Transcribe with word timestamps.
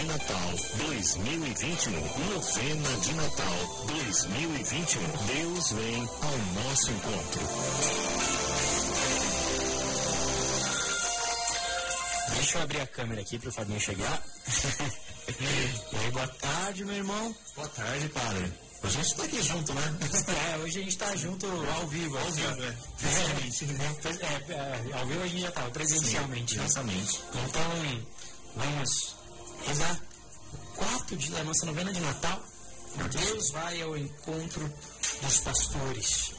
de 0.00 0.06
Natal 0.06 0.50
2021. 0.78 1.92
Novena 2.32 2.96
de 3.02 3.14
Natal 3.14 3.86
2021. 3.86 5.02
Deus 5.26 5.72
vem 5.72 6.08
ao 6.22 6.64
nosso 6.64 6.90
encontro. 6.90 7.40
Deixa 12.34 12.58
eu 12.58 12.62
abrir 12.62 12.80
a 12.80 12.86
câmera 12.86 13.20
aqui 13.20 13.38
para 13.38 13.50
o 13.50 13.52
Fabinho 13.52 13.80
chegar. 13.80 14.22
e 15.38 15.96
aí, 15.96 16.10
boa 16.12 16.28
tarde, 16.28 16.84
meu 16.86 16.96
irmão. 16.96 17.34
Boa 17.54 17.68
tarde, 17.68 18.08
padre. 18.08 18.52
Hoje 18.82 18.98
a 18.98 19.02
gente 19.02 19.12
está 19.12 19.24
aqui 19.24 19.42
junto, 19.42 19.74
né? 19.74 19.98
É, 20.50 20.58
hoje 20.58 20.78
a 20.78 20.82
gente 20.82 20.92
está 20.92 21.16
junto 21.16 21.46
ao 21.46 21.86
vivo. 21.88 22.16
Ao 22.16 22.30
vivo, 22.30 22.56
né? 22.56 22.76
É, 23.02 24.54
é, 24.54 24.90
é, 24.90 24.98
ao 24.98 25.06
vivo 25.06 25.22
a 25.22 25.26
gente 25.26 25.42
já 25.42 25.48
estava, 25.50 25.70
presencialmente. 25.70 26.52
Sim, 26.52 26.58
presencialmente. 26.58 27.20
Então, 27.34 28.06
vamos 28.56 29.19
rezar 29.66 30.00
quarto 30.76 31.16
dia 31.16 31.36
da 31.36 31.44
nossa 31.44 31.66
novena 31.66 31.92
de 31.92 32.00
Natal. 32.00 32.42
Deus 33.10 33.50
vai 33.52 33.82
ao 33.82 33.96
encontro 33.96 34.72
dos 35.22 35.40
pastores. 35.40 36.32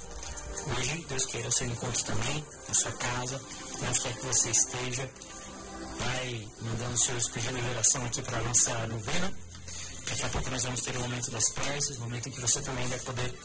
Hoje, 0.77 1.05
Deus 1.07 1.25
queira 1.25 1.47
o 1.47 1.51
seu 1.51 1.67
encontro 1.67 2.03
também, 2.03 2.45
na 2.67 2.73
sua 2.73 2.91
casa, 2.91 3.41
onde 3.87 3.99
quer 3.99 4.13
que 4.13 4.25
você 4.25 4.49
esteja. 4.49 5.09
Vai 5.97 6.47
mandando 6.61 6.97
seus 6.97 7.29
pedidos 7.29 7.61
de 7.61 7.69
oração 7.69 8.05
aqui 8.05 8.21
para 8.21 8.37
a 8.37 8.43
nossa 8.43 8.87
novena. 8.87 9.33
Daqui 10.07 10.23
a 10.23 10.29
pouco 10.29 10.49
nós 10.49 10.63
vamos 10.63 10.81
ter 10.81 10.97
o 10.97 10.99
momento 10.99 11.31
das 11.31 11.49
preces, 11.49 11.97
o 11.97 12.01
momento 12.01 12.29
em 12.29 12.31
que 12.31 12.41
você 12.41 12.61
também 12.61 12.87
vai 12.87 12.99
poder 12.99 13.39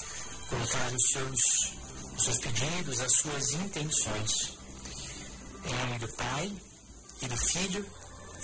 colocar 0.49 0.93
os 0.93 1.03
seus, 1.13 1.41
os 2.17 2.25
seus 2.25 2.39
pedidos, 2.39 3.01
as 3.01 3.13
suas 3.13 3.53
intenções. 3.53 4.59
Em 5.65 5.75
nome 5.75 5.99
do 5.99 6.09
Pai, 6.15 6.53
e 7.23 7.29
do 7.29 7.37
Filho, 7.37 7.87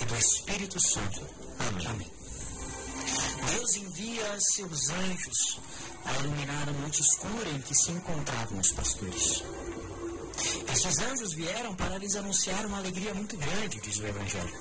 e 0.01 0.05
do 0.05 0.17
Espírito 0.17 0.81
Santo. 0.81 1.27
Amém. 1.89 2.11
Deus 3.55 3.77
envia 3.77 4.39
seus 4.41 4.89
anjos 4.89 5.61
a 6.05 6.13
iluminar 6.21 6.69
a 6.69 6.73
noite 6.73 7.01
escura 7.01 7.51
em 7.51 7.61
que 7.61 7.75
se 7.75 7.91
encontravam 7.91 8.59
os 8.59 8.73
pastores. 8.73 9.43
Esses 10.73 10.99
anjos 10.99 11.35
vieram 11.35 11.75
para 11.75 11.99
lhes 11.99 12.17
anunciar 12.17 12.65
uma 12.67 12.79
alegria 12.79 13.15
muito 13.15 13.37
grande, 13.37 13.81
diz 13.81 13.99
o 13.99 14.07
Evangelho. 14.07 14.55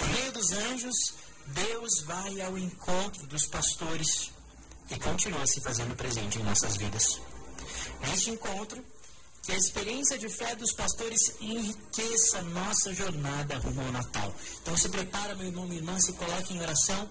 No 0.00 0.06
meio 0.14 0.32
dos 0.32 0.52
anjos, 0.52 1.14
Deus 1.46 2.00
vai 2.02 2.40
ao 2.40 2.56
encontro 2.56 3.26
dos 3.26 3.46
pastores 3.46 4.30
e 4.90 4.98
continua 4.98 5.46
se 5.46 5.60
fazendo 5.60 5.96
presente 5.96 6.38
em 6.38 6.44
nossas 6.44 6.76
vidas. 6.76 7.20
Neste 8.00 8.30
encontro, 8.30 8.84
que 9.46 9.52
a 9.52 9.56
experiência 9.56 10.18
de 10.18 10.28
fé 10.28 10.56
dos 10.56 10.72
pastores 10.72 11.20
enriqueça 11.40 12.42
nossa 12.42 12.92
jornada 12.92 13.56
rumo 13.58 13.80
ao 13.80 13.92
Natal. 13.92 14.34
Então 14.60 14.76
se 14.76 14.88
prepara, 14.88 15.36
meu 15.36 15.46
irmão, 15.46 15.64
minha 15.66 15.78
irmã, 15.78 15.96
se 16.00 16.12
coloque 16.14 16.52
em 16.52 16.60
oração. 16.60 17.08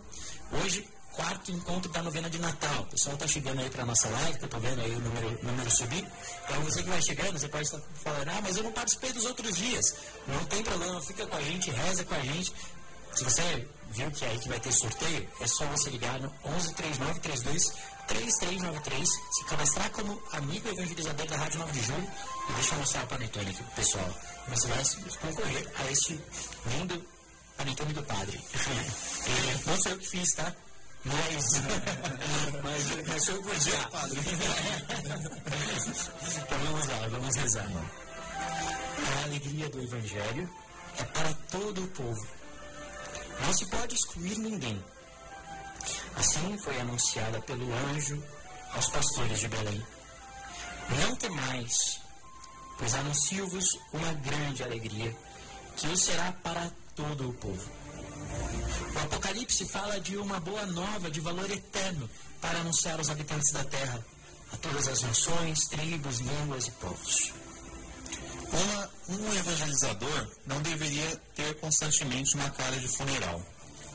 Hoje, 0.51 0.85
quarto 1.13 1.49
encontro 1.49 1.89
da 1.93 2.03
novena 2.03 2.29
de 2.29 2.37
Natal. 2.37 2.83
O 2.83 2.87
pessoal 2.87 3.15
está 3.15 3.25
chegando 3.25 3.61
aí 3.61 3.69
para 3.69 3.83
a 3.83 3.85
nossa 3.85 4.09
live, 4.09 4.37
que 4.37 4.43
eu 4.43 4.47
estou 4.47 4.59
vendo 4.59 4.81
aí 4.81 4.91
o 4.93 4.99
número, 4.99 5.39
número 5.43 5.71
subir. 5.71 6.05
Então 6.43 6.61
você 6.63 6.83
que 6.83 6.89
vai 6.89 7.01
chegando, 7.01 7.39
você 7.39 7.47
pode 7.47 7.63
estar 7.63 7.79
falando, 8.03 8.27
ah, 8.27 8.41
mas 8.43 8.57
eu 8.57 8.63
não 8.63 8.71
participei 8.73 9.13
dos 9.13 9.23
outros 9.23 9.55
dias. 9.55 9.95
Não 10.27 10.43
tem 10.45 10.61
problema, 10.61 11.01
fica 11.01 11.25
com 11.25 11.37
a 11.37 11.41
gente, 11.41 11.71
reza 11.71 12.03
com 12.03 12.15
a 12.15 12.19
gente. 12.19 12.53
Se 13.13 13.23
você 13.23 13.65
viu 13.89 14.11
que 14.11 14.25
é 14.25 14.29
aí 14.29 14.39
que 14.39 14.49
vai 14.49 14.59
ter 14.59 14.71
sorteio, 14.71 15.27
é 15.39 15.47
só 15.47 15.65
você 15.65 15.89
ligar 15.89 16.19
no 16.19 16.29
113932 16.43 17.73
3393, 18.07 19.09
se 19.09 19.45
cadastrar 19.45 19.89
como 19.91 20.21
amigo 20.33 20.69
evangelizador 20.69 21.25
da 21.27 21.37
Rádio 21.37 21.59
9 21.59 21.71
de 21.71 21.85
Julho 21.85 22.11
e 22.49 22.53
deixa 22.53 22.75
eu 22.75 22.79
mostrar 22.79 23.03
o 23.03 23.07
panetone 23.07 23.49
aqui 23.49 23.63
pro 23.63 23.71
pessoal. 23.73 24.19
Você 24.47 24.67
vai 24.67 24.83
concorrer 25.21 25.71
a 25.75 25.91
este 25.91 26.21
lindo 26.67 27.05
panetone 27.57 27.93
do 27.93 28.03
padre. 28.03 28.39
Não 29.65 29.77
foi 29.77 29.91
eu 29.91 29.97
que 29.97 30.07
fiz, 30.07 30.33
tá? 30.35 30.53
Mas, 31.05 31.61
mas, 32.63 33.07
mas 33.07 33.25
foi 33.25 33.41
por 33.41 33.55
dia, 33.55 33.87
padre. 33.91 34.19
então 36.43 36.59
vamos 36.59 36.87
lá, 36.87 37.07
vamos 37.09 37.35
rezar. 37.35 37.69
A 38.37 39.23
alegria 39.23 39.69
do 39.69 39.81
Evangelho 39.81 40.49
é 40.97 41.03
para 41.03 41.33
todo 41.51 41.83
o 41.83 41.87
povo. 41.87 42.27
Não 43.41 43.53
se 43.53 43.65
pode 43.65 43.95
excluir 43.95 44.37
ninguém. 44.37 44.83
Assim 46.15 46.57
foi 46.57 46.79
anunciada 46.79 47.41
pelo 47.41 47.71
anjo 47.91 48.21
aos 48.73 48.89
pastores 48.89 49.39
de 49.39 49.47
Belém. 49.47 49.85
Não 51.01 51.15
temais, 51.15 51.99
pois 52.77 52.93
anuncio-vos 52.93 53.79
uma 53.93 54.13
grande 54.13 54.63
alegria, 54.63 55.15
que 55.75 55.87
o 55.87 55.97
será 55.97 56.31
para 56.31 56.71
todo 56.95 57.29
o 57.29 57.33
povo. 57.33 57.71
O 58.95 58.99
Apocalipse 58.99 59.65
fala 59.65 59.99
de 59.99 60.17
uma 60.17 60.39
boa 60.39 60.65
nova 60.65 61.11
de 61.11 61.19
valor 61.19 61.49
eterno 61.51 62.09
para 62.39 62.59
anunciar 62.59 62.97
aos 62.97 63.09
habitantes 63.09 63.51
da 63.51 63.63
terra, 63.63 64.05
a 64.53 64.57
todas 64.57 64.87
as 64.87 65.01
nações, 65.01 65.59
tribos, 65.67 66.19
línguas 66.19 66.67
e 66.67 66.71
povos. 66.71 67.33
Uma, 68.51 68.89
um 69.09 69.33
evangelizador 69.33 70.27
não 70.45 70.61
deveria 70.61 71.21
ter 71.35 71.55
constantemente 71.59 72.35
uma 72.35 72.49
cara 72.51 72.77
de 72.77 72.87
funeral. 72.87 73.41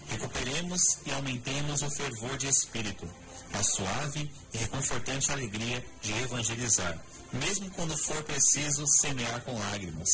Recuperemos 0.08 0.80
e 1.06 1.12
aumentemos 1.12 1.82
o 1.82 1.90
fervor 1.90 2.36
de 2.36 2.48
espírito, 2.48 3.08
a 3.52 3.62
suave 3.62 4.30
e 4.52 4.58
reconfortante 4.58 5.30
alegria 5.30 5.84
de 6.02 6.12
evangelizar, 6.22 7.00
mesmo 7.32 7.70
quando 7.70 7.96
for 7.96 8.22
preciso 8.24 8.84
semear 9.00 9.40
com 9.42 9.56
lágrimas, 9.58 10.08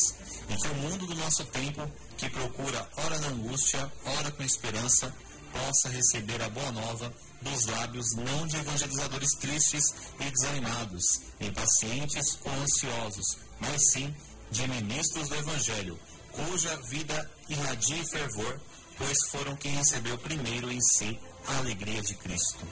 em 0.49 0.55
que 0.55 0.67
o 0.67 0.75
mundo 0.75 1.07
do 1.07 1.15
nosso 1.15 1.43
tempo, 1.45 1.89
que 2.15 2.29
procura 2.29 2.87
ora 2.97 3.19
na 3.19 3.27
angústia, 3.29 3.91
ora 4.05 4.31
com 4.31 4.43
esperança, 4.43 5.13
possa 5.51 5.89
receber 5.89 6.41
a 6.41 6.49
boa 6.49 6.71
nova 6.71 7.11
dos 7.41 7.65
lábios 7.65 8.15
não 8.15 8.47
de 8.47 8.57
evangelizadores 8.57 9.31
tristes 9.39 9.93
e 10.19 10.29
desanimados, 10.29 11.21
impacientes 11.39 12.37
ou 12.43 12.51
ansiosos, 12.53 13.37
mas 13.59 13.81
sim 13.91 14.13
de 14.51 14.67
ministros 14.67 15.29
do 15.29 15.35
Evangelho, 15.35 15.99
cuja 16.31 16.75
vida 16.89 17.31
irradia 17.49 18.05
fervor, 18.05 18.59
pois 18.97 19.17
foram 19.29 19.55
quem 19.55 19.71
recebeu 19.73 20.17
primeiro 20.17 20.71
em 20.71 20.81
si 20.81 21.19
a 21.47 21.57
alegria 21.57 22.01
de 22.01 22.15
Cristo. 22.15 22.65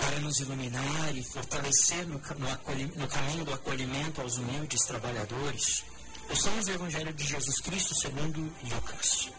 Para 0.00 0.20
nos 0.20 0.38
iluminar 0.38 1.16
e 1.16 1.24
fortalecer 1.24 2.06
no, 2.06 2.18
no, 2.18 3.00
no 3.00 3.08
caminho 3.08 3.44
do 3.44 3.54
acolhimento 3.54 4.20
aos 4.20 4.36
humildes 4.36 4.82
trabalhadores, 4.82 5.84
ouçamos 6.28 6.66
o 6.66 6.70
Evangelho 6.70 7.12
de 7.12 7.24
Jesus 7.24 7.60
Cristo 7.60 7.94
segundo 7.94 8.52
Lucas. 8.62 9.30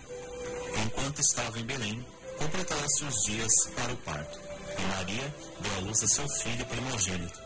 Enquanto 0.86 1.20
estava 1.20 1.60
em 1.60 1.66
Belém, 1.66 2.06
completaram-se 2.38 3.06
os 3.06 3.24
dias 3.24 3.52
para 3.76 3.94
o 3.94 3.98
parto, 3.98 4.40
e 4.78 4.82
Maria 4.88 5.36
deu 5.62 5.76
à 5.76 5.80
luz 5.80 6.04
a 6.04 6.08
seu 6.08 6.28
filho 6.28 6.66
primogênito. 6.66 7.45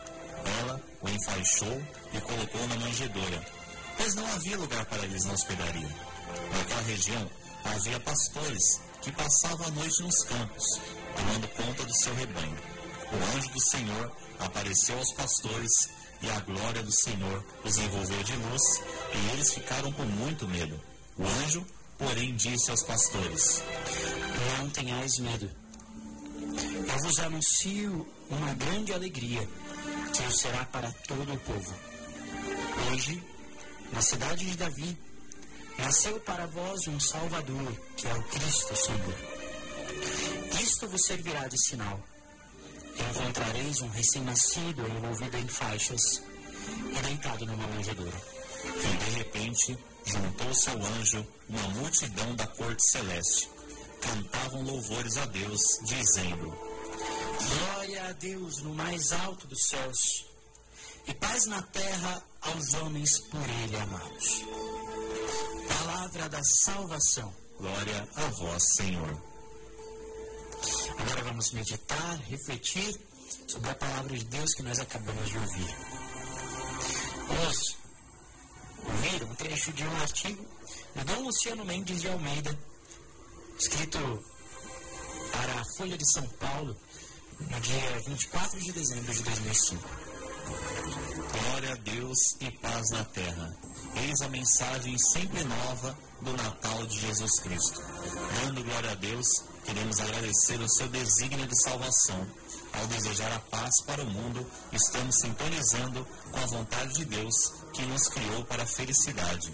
Ela 0.61 0.81
o 1.01 1.09
enfaixou 1.09 1.81
e 2.13 2.21
colocou 2.21 2.67
na 2.67 2.75
manjedoura, 2.77 3.45
pois 3.97 4.15
não 4.15 4.25
havia 4.33 4.57
lugar 4.57 4.85
para 4.85 5.03
eles 5.03 5.25
na 5.25 5.33
hospedaria. 5.33 5.95
Naquela 6.51 6.81
região 6.81 7.29
havia 7.65 7.99
pastores 7.99 8.81
que 9.01 9.11
passavam 9.11 9.67
a 9.67 9.71
noite 9.71 10.01
nos 10.03 10.23
campos, 10.23 10.65
tomando 11.15 11.47
conta 11.49 11.83
do 11.85 11.95
seu 11.95 12.13
rebanho. 12.15 12.57
O 13.11 13.37
anjo 13.37 13.49
do 13.49 13.69
Senhor 13.69 14.11
apareceu 14.39 14.97
aos 14.97 15.11
pastores 15.13 15.71
e 16.21 16.29
a 16.29 16.39
glória 16.41 16.83
do 16.83 16.91
Senhor 16.91 17.43
os 17.63 17.77
envolveu 17.77 18.23
de 18.23 18.35
luz 18.35 18.61
e 19.13 19.33
eles 19.33 19.53
ficaram 19.53 19.91
com 19.91 20.03
muito 20.03 20.47
medo. 20.47 20.79
O 21.17 21.25
anjo, 21.43 21.65
porém, 21.97 22.35
disse 22.35 22.69
aos 22.69 22.83
pastores: 22.83 23.63
Não 24.57 24.69
tenhais 24.69 25.17
medo. 25.19 25.49
Eu 26.87 26.97
vos 27.03 27.19
anuncio 27.19 28.07
uma 28.29 28.53
grande 28.53 28.93
alegria 28.93 29.47
que 30.13 30.23
o 30.23 30.31
será 30.31 30.65
para 30.65 30.91
todo 31.07 31.33
o 31.33 31.39
povo. 31.39 31.75
Hoje, 32.91 33.23
na 33.91 34.01
cidade 34.01 34.45
de 34.45 34.57
Davi, 34.57 34.97
nasceu 35.77 36.19
para 36.21 36.45
vós 36.47 36.87
um 36.87 36.99
Salvador, 36.99 37.73
que 37.95 38.07
é 38.07 38.13
o 38.13 38.23
Cristo 38.23 38.75
Senhor. 38.75 39.15
Isto 40.61 40.87
vos 40.87 41.05
servirá 41.05 41.47
de 41.47 41.61
sinal. 41.61 41.99
Encontrareis 42.97 43.81
um 43.81 43.89
recém-nascido 43.89 44.87
envolvido 44.87 45.37
em 45.37 45.47
faixas 45.47 46.01
e 46.91 47.01
deitado 47.01 47.45
numa 47.45 47.67
manjedoura. 47.67 48.21
E 48.65 49.05
de 49.05 49.17
repente 49.17 49.77
juntou-se 50.05 50.69
ao 50.69 50.77
anjo 50.77 51.25
uma 51.47 51.67
multidão 51.69 52.35
da 52.35 52.47
corte 52.47 52.91
celeste. 52.91 53.49
Cantavam 54.01 54.63
louvores 54.63 55.17
a 55.17 55.25
Deus, 55.25 55.61
dizendo: 55.85 56.68
Glória 57.47 58.09
a 58.09 58.11
Deus 58.13 58.61
no 58.63 58.73
mais 58.73 59.11
alto 59.11 59.47
dos 59.47 59.67
céus 59.67 60.25
e 61.07 61.13
paz 61.13 61.45
na 61.45 61.61
terra 61.61 62.23
aos 62.41 62.73
homens 62.75 63.19
por 63.29 63.49
ele 63.63 63.77
amados. 63.77 64.43
Palavra 65.67 66.29
da 66.29 66.43
salvação. 66.43 67.33
Glória 67.57 68.07
a 68.15 68.25
vós, 68.29 68.63
Senhor. 68.75 69.21
Agora 70.99 71.23
vamos 71.23 71.51
meditar, 71.51 72.17
refletir 72.27 72.99
sobre 73.47 73.69
a 73.69 73.75
palavra 73.75 74.17
de 74.17 74.25
Deus 74.25 74.53
que 74.53 74.63
nós 74.63 74.79
acabamos 74.79 75.29
de 75.29 75.37
ouvir. 75.37 75.75
Vamos 77.27 77.77
ouvir 78.85 79.23
um 79.23 79.35
trecho 79.35 79.71
de 79.73 79.83
um 79.83 79.97
artigo 79.97 80.45
de 80.95 81.03
Dom 81.05 81.21
Luciano 81.21 81.65
Mendes 81.65 82.01
de 82.01 82.09
Almeida, 82.09 82.57
escrito 83.57 83.99
para 85.31 85.61
a 85.61 85.65
Folha 85.77 85.97
de 85.97 86.11
São 86.11 86.27
Paulo, 86.29 86.75
no 87.39 87.59
dia 87.61 87.99
24 88.05 88.59
de 88.59 88.71
dezembro 88.73 89.13
de 89.13 89.23
2005. 89.23 89.89
Glória 91.31 91.73
a 91.73 91.75
Deus 91.75 92.17
e 92.41 92.51
paz 92.51 92.89
na 92.91 93.03
terra. 93.05 93.55
Eis 93.95 94.21
a 94.21 94.29
mensagem 94.29 94.97
sempre 94.97 95.43
nova 95.43 95.97
do 96.21 96.33
Natal 96.33 96.85
de 96.85 96.99
Jesus 96.99 97.39
Cristo. 97.39 97.81
Dando 98.43 98.63
glória 98.63 98.91
a 98.91 98.95
Deus, 98.95 99.27
queremos 99.63 99.99
agradecer 99.99 100.59
o 100.59 100.69
seu 100.69 100.87
desígnio 100.89 101.47
de 101.47 101.63
salvação. 101.63 102.27
Ao 102.73 102.87
desejar 102.87 103.31
a 103.31 103.39
paz 103.39 103.81
para 103.85 104.03
o 104.03 104.09
mundo, 104.09 104.45
estamos 104.73 105.15
sintonizando 105.19 106.05
com 106.31 106.39
a 106.39 106.45
vontade 106.45 106.93
de 106.93 107.05
Deus 107.05 107.35
que 107.73 107.83
nos 107.83 108.07
criou 108.09 108.43
para 108.45 108.63
a 108.63 108.67
felicidade. 108.67 109.53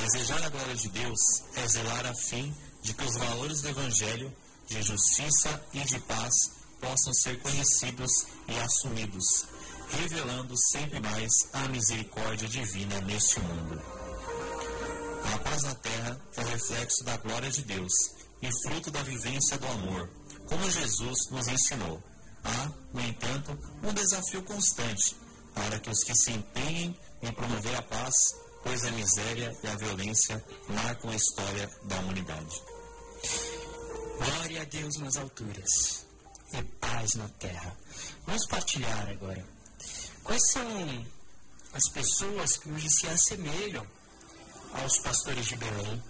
Desejar 0.00 0.42
a 0.42 0.48
glória 0.48 0.74
de 0.74 0.88
Deus 0.88 1.20
é 1.56 1.68
zelar 1.68 2.06
a 2.06 2.14
fim 2.14 2.54
de 2.82 2.94
que 2.94 3.04
os 3.04 3.16
valores 3.16 3.60
do 3.60 3.68
Evangelho 3.68 4.34
de 4.66 4.82
justiça 4.82 5.62
e 5.72 5.80
de 5.80 5.98
paz 6.00 6.63
possam 6.84 7.14
ser 7.14 7.40
conhecidos 7.40 8.26
e 8.46 8.58
assumidos, 8.60 9.46
revelando 9.88 10.54
sempre 10.70 11.00
mais 11.00 11.32
a 11.54 11.68
misericórdia 11.68 12.46
divina 12.48 13.00
neste 13.00 13.40
mundo. 13.40 13.82
A 15.32 15.38
paz 15.38 15.62
na 15.62 15.74
terra 15.76 16.20
é 16.36 16.40
o 16.42 16.46
reflexo 16.46 17.04
da 17.04 17.16
glória 17.16 17.50
de 17.50 17.62
Deus 17.62 17.92
e 18.42 18.48
fruto 18.62 18.90
da 18.90 19.02
vivência 19.02 19.56
do 19.56 19.66
amor, 19.66 20.10
como 20.46 20.70
Jesus 20.70 21.30
nos 21.30 21.48
ensinou. 21.48 22.02
Há, 22.44 22.70
no 22.92 23.00
entanto, 23.00 23.58
um 23.82 23.94
desafio 23.94 24.42
constante 24.42 25.16
para 25.54 25.78
que 25.80 25.88
os 25.88 26.04
que 26.04 26.14
se 26.14 26.32
empenhem 26.32 26.98
em 27.22 27.32
promover 27.32 27.74
a 27.76 27.82
paz, 27.82 28.14
pois 28.62 28.84
a 28.84 28.90
miséria 28.90 29.56
e 29.62 29.66
a 29.68 29.76
violência 29.76 30.44
marcam 30.68 31.10
a 31.10 31.16
história 31.16 31.70
da 31.84 31.98
humanidade. 32.00 32.62
Glória 34.18 34.62
a 34.62 34.64
Deus 34.64 34.98
nas 34.98 35.16
alturas 35.16 36.03
e 36.58 36.64
paz 36.80 37.14
na 37.14 37.28
terra. 37.38 37.76
Vamos 38.26 38.46
partilhar 38.46 39.08
agora. 39.08 39.44
Quais 40.22 40.42
são 40.52 41.06
as 41.72 41.88
pessoas 41.92 42.56
que 42.56 42.70
hoje 42.70 42.88
se 42.90 43.06
assemelham 43.06 43.86
aos 44.72 44.98
pastores 44.98 45.46
de 45.46 45.56
Belém? 45.56 46.02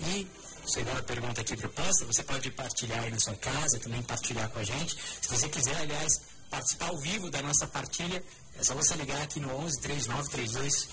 E, 0.00 0.26
segunda 0.66 1.02
pergunta 1.02 1.40
aqui 1.40 1.56
proposta, 1.56 2.04
você 2.04 2.22
pode 2.22 2.50
partilhar 2.50 3.04
aí 3.04 3.10
na 3.10 3.20
sua 3.20 3.36
casa, 3.36 3.78
também 3.78 4.02
partilhar 4.02 4.48
com 4.50 4.58
a 4.58 4.64
gente. 4.64 4.96
Se 5.22 5.28
você 5.28 5.48
quiser, 5.48 5.76
aliás, 5.76 6.20
participar 6.50 6.88
ao 6.88 6.98
vivo 6.98 7.30
da 7.30 7.42
nossa 7.42 7.66
partilha, 7.66 8.22
é 8.58 8.64
só 8.64 8.74
você 8.74 8.94
ligar 8.94 9.22
aqui 9.22 9.40
no 9.40 9.54
11 9.54 9.80
3932 9.80 10.88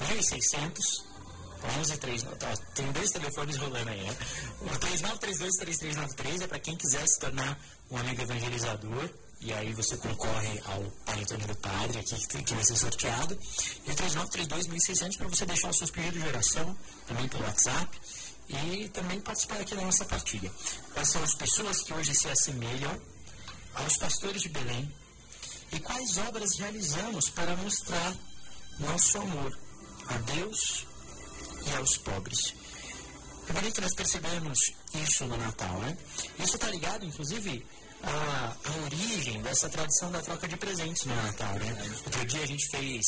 1600 0.00 1.10
11 1.78 1.96
3, 1.98 2.22
tá, 2.38 2.56
tem 2.74 2.90
dois 2.92 3.10
telefones 3.10 3.56
rolando 3.56 3.90
aí, 3.90 4.02
né? 4.02 4.16
O 4.62 4.78
3932-3393 4.90 6.42
é 6.42 6.46
para 6.46 6.58
quem 6.58 6.76
quiser 6.76 7.06
se 7.06 7.20
tornar 7.20 7.58
um 7.90 7.96
amigo 7.96 8.22
evangelizador. 8.22 9.08
E 9.40 9.52
aí 9.52 9.72
você 9.72 9.96
concorre 9.96 10.60
ao 10.66 10.82
panetone 11.06 11.44
do 11.44 11.56
padre 11.56 12.00
aqui 12.00 12.42
que 12.42 12.54
vai 12.54 12.64
ser 12.64 12.76
sorteado. 12.76 13.38
E 13.86 13.90
o 13.90 13.94
3932-1600 13.94 15.16
para 15.16 15.28
você 15.28 15.46
deixar 15.46 15.70
os 15.70 15.78
seus 15.78 15.90
pedidos 15.90 16.22
de 16.22 16.28
oração 16.28 16.76
também 17.06 17.28
pelo 17.28 17.44
WhatsApp. 17.44 18.00
E 18.48 18.88
também 18.88 19.20
participar 19.20 19.60
aqui 19.60 19.74
da 19.74 19.82
nossa 19.82 20.04
partilha. 20.04 20.50
Quais 20.92 21.08
são 21.08 21.22
as 21.22 21.34
pessoas 21.34 21.82
que 21.82 21.94
hoje 21.94 22.14
se 22.14 22.28
assemelham 22.28 23.00
aos 23.74 23.96
pastores 23.96 24.42
de 24.42 24.48
Belém? 24.48 24.92
E 25.72 25.78
quais 25.78 26.18
obras 26.18 26.58
realizamos 26.58 27.30
para 27.30 27.54
mostrar 27.56 28.16
nosso 28.80 29.18
amor 29.18 29.56
a 30.08 30.18
Deus 30.18 30.86
e 31.66 31.76
aos 31.76 31.96
pobres. 31.98 32.54
É 33.50 33.52
bonito 33.52 33.80
nós 33.80 33.94
percebemos 33.96 34.56
isso 34.94 35.26
no 35.26 35.36
Natal, 35.36 35.76
né? 35.80 35.98
Isso 36.38 36.54
está 36.54 36.68
ligado, 36.68 37.04
inclusive, 37.04 37.66
à, 38.00 38.56
à, 38.64 38.84
origem 38.84 39.42
dessa 39.42 39.68
tradição 39.68 40.12
da 40.12 40.22
troca 40.22 40.46
de 40.46 40.56
presentes 40.56 41.04
no 41.04 41.16
Natal, 41.16 41.54
né? 41.56 41.76
Outro 42.04 42.24
dia 42.26 42.44
a 42.44 42.46
gente 42.46 42.70
fez 42.70 43.02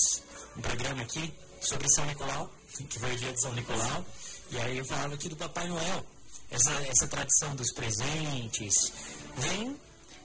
um 0.56 0.60
programa 0.60 1.02
aqui 1.02 1.32
sobre 1.60 1.88
São 1.90 2.04
Nicolau, 2.06 2.52
que 2.90 2.98
foi 2.98 3.14
o 3.14 3.16
dia 3.16 3.32
de 3.32 3.40
São 3.40 3.52
Nicolau, 3.52 4.04
e 4.50 4.58
aí 4.58 4.78
eu 4.78 4.84
falava 4.84 5.14
aqui 5.14 5.28
do 5.28 5.36
Papai 5.36 5.68
Noel. 5.68 6.04
Essa, 6.50 6.72
essa 6.88 7.06
tradição 7.06 7.54
dos 7.54 7.72
presentes 7.72 8.92
vem 9.36 9.80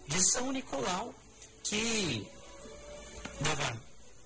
de 0.07 0.31
São 0.31 0.51
Nicolau, 0.51 1.13
que 1.63 2.27
dava 3.39 3.79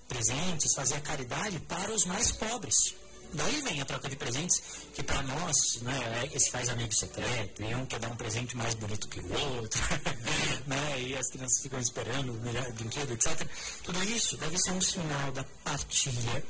presentes, 0.08 0.72
fazia 0.74 1.00
caridade 1.02 1.60
para 1.60 1.92
os 1.92 2.06
mais 2.06 2.32
pobres. 2.32 3.01
Daí 3.34 3.62
vem 3.62 3.80
a 3.80 3.84
troca 3.84 4.08
de 4.08 4.16
presentes, 4.16 4.62
que 4.94 5.02
para 5.02 5.22
nós, 5.22 5.80
né, 5.80 6.28
esse 6.32 6.50
faz 6.50 6.68
amigo 6.68 6.92
secreto, 6.94 7.62
e 7.62 7.74
um 7.74 7.86
quer 7.86 7.98
dar 7.98 8.10
um 8.10 8.16
presente 8.16 8.56
mais 8.56 8.74
bonito 8.74 9.08
que 9.08 9.20
o 9.20 9.56
outro, 9.56 9.80
né, 10.66 11.00
e 11.00 11.16
as 11.16 11.30
crianças 11.30 11.62
ficam 11.62 11.80
esperando 11.80 12.32
o 12.32 12.40
melhor 12.40 12.70
brinquedo, 12.72 13.12
etc. 13.12 13.48
Tudo 13.82 14.02
isso 14.04 14.36
deve 14.36 14.58
ser 14.58 14.72
um 14.72 14.80
sinal 14.80 15.32
da 15.32 15.44
partilha, 15.64 16.44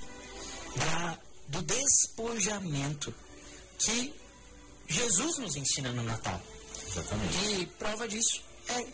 da, 0.76 1.18
do 1.48 1.62
despojamento 1.62 3.14
que 3.78 4.12
Jesus 4.88 5.38
nos 5.38 5.54
ensina 5.56 5.92
no 5.92 6.02
Natal. 6.02 6.40
Exatamente. 6.88 7.60
E 7.60 7.66
prova 7.66 8.08
disso 8.08 8.42
é 8.68 8.86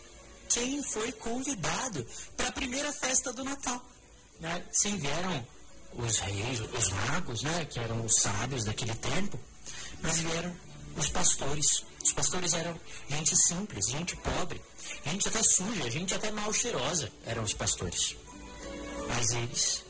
quem 0.47 0.81
foi 0.83 1.11
convidado 1.13 2.05
para 2.37 2.49
a 2.49 2.51
primeira 2.51 2.91
festa 2.93 3.33
do 3.33 3.43
Natal. 3.43 3.83
Né? 4.39 4.63
Sim, 4.71 4.97
vieram 4.97 5.45
os 5.93 6.17
reis, 6.19 6.61
os 6.61 6.89
magos, 6.89 7.41
né, 7.43 7.65
que 7.65 7.79
eram 7.79 8.05
os 8.05 8.15
sábios 8.15 8.65
daquele 8.65 8.95
tempo, 8.95 9.39
mas 10.01 10.19
vieram 10.19 10.55
os 10.95 11.09
pastores. 11.09 11.85
Os 12.03 12.13
pastores 12.13 12.53
eram 12.53 12.79
gente 13.09 13.35
simples, 13.35 13.89
gente 13.89 14.15
pobre, 14.17 14.61
gente 15.05 15.27
até 15.27 15.43
suja, 15.43 15.89
gente 15.91 16.13
até 16.13 16.31
mal 16.31 16.51
cheirosa, 16.53 17.11
eram 17.25 17.43
os 17.43 17.53
pastores. 17.53 18.15
Mas 19.07 19.31
eles 19.31 19.83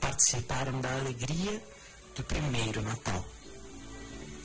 participaram 0.00 0.80
da 0.80 0.92
alegria 0.92 1.62
do 2.16 2.24
primeiro 2.24 2.82
Natal. 2.82 3.24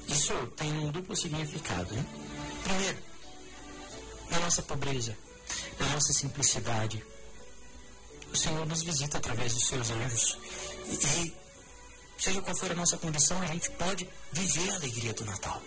Isso 0.07 0.33
tem 0.55 0.71
um 0.71 0.91
duplo 0.91 1.15
significado. 1.15 1.93
Né? 1.95 2.05
Primeiro, 2.63 2.97
na 4.29 4.39
nossa 4.39 4.61
pobreza, 4.61 5.17
na 5.79 5.89
nossa 5.89 6.13
simplicidade, 6.13 7.03
o 8.35 8.37
Senhor 8.37 8.65
nos 8.67 8.83
visita 8.83 9.17
através 9.17 9.53
dos 9.53 9.65
seus 9.65 9.89
anjos. 9.89 10.37
E, 10.89 11.33
seja 12.19 12.41
qual 12.41 12.55
for 12.57 12.69
a 12.69 12.75
nossa 12.75 12.97
condição, 12.97 13.41
a 13.41 13.45
gente 13.47 13.71
pode 13.71 14.07
viver 14.33 14.69
a 14.71 14.75
alegria 14.75 15.13
do 15.13 15.23
Natal. 15.23 15.61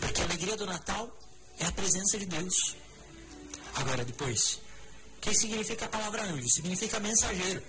Porque 0.00 0.20
a 0.20 0.24
alegria 0.24 0.56
do 0.56 0.66
Natal 0.66 1.08
é 1.58 1.66
a 1.66 1.72
presença 1.72 2.18
de 2.18 2.26
Deus. 2.26 2.76
Agora, 3.76 4.04
depois, 4.04 4.60
o 5.16 5.20
que 5.20 5.32
significa 5.32 5.84
a 5.84 5.88
palavra 5.88 6.24
anjo? 6.24 6.48
Significa 6.50 6.98
mensageiro. 6.98 7.62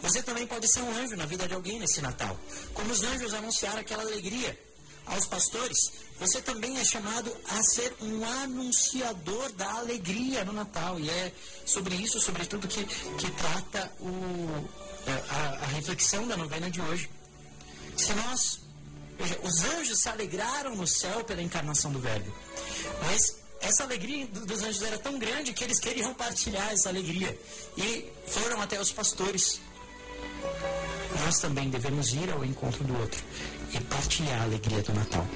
Você 0.00 0.22
também 0.22 0.46
pode 0.46 0.70
ser 0.72 0.82
um 0.82 0.96
anjo 0.96 1.16
na 1.16 1.26
vida 1.26 1.48
de 1.48 1.54
alguém 1.54 1.80
nesse 1.80 2.00
Natal. 2.00 2.38
Como 2.72 2.92
os 2.92 3.02
anjos 3.02 3.34
anunciaram 3.34 3.80
aquela 3.80 4.04
alegria 4.04 4.56
aos 5.06 5.26
pastores, 5.26 5.76
você 6.18 6.40
também 6.40 6.78
é 6.78 6.84
chamado 6.84 7.34
a 7.50 7.62
ser 7.62 7.94
um 8.00 8.24
anunciador 8.24 9.52
da 9.52 9.70
alegria 9.74 10.44
no 10.44 10.52
Natal. 10.52 10.98
E 10.98 11.10
é 11.10 11.32
sobre 11.66 11.94
isso, 11.96 12.20
sobretudo, 12.20 12.68
que, 12.68 12.84
que 12.84 13.30
trata 13.32 13.92
o, 14.00 14.68
a, 15.30 15.64
a 15.64 15.66
reflexão 15.66 16.26
da 16.26 16.36
novena 16.36 16.70
de 16.70 16.80
hoje. 16.80 17.10
Se 17.96 18.12
nós. 18.14 18.60
Veja, 19.16 19.38
os 19.44 19.62
anjos 19.64 20.00
se 20.00 20.08
alegraram 20.08 20.74
no 20.74 20.88
céu 20.88 21.22
pela 21.22 21.40
encarnação 21.40 21.92
do 21.92 22.00
Verbo. 22.00 22.34
Mas 23.00 23.36
essa 23.60 23.84
alegria 23.84 24.26
dos 24.26 24.62
anjos 24.62 24.82
era 24.82 24.98
tão 24.98 25.18
grande 25.18 25.52
que 25.52 25.62
eles 25.62 25.78
queriam 25.78 26.12
partilhar 26.14 26.72
essa 26.72 26.88
alegria. 26.88 27.38
E 27.76 28.10
foram 28.26 28.60
até 28.60 28.80
os 28.80 28.90
pastores. 28.90 29.60
Nós 31.20 31.38
também 31.38 31.70
devemos 31.70 32.12
ir 32.12 32.30
ao 32.30 32.44
encontro 32.44 32.84
do 32.84 32.98
outro 32.98 33.22
e 33.72 33.80
partilhar 33.80 34.40
a 34.40 34.44
alegria 34.44 34.82
do 34.82 34.92
Natal. 34.92 35.26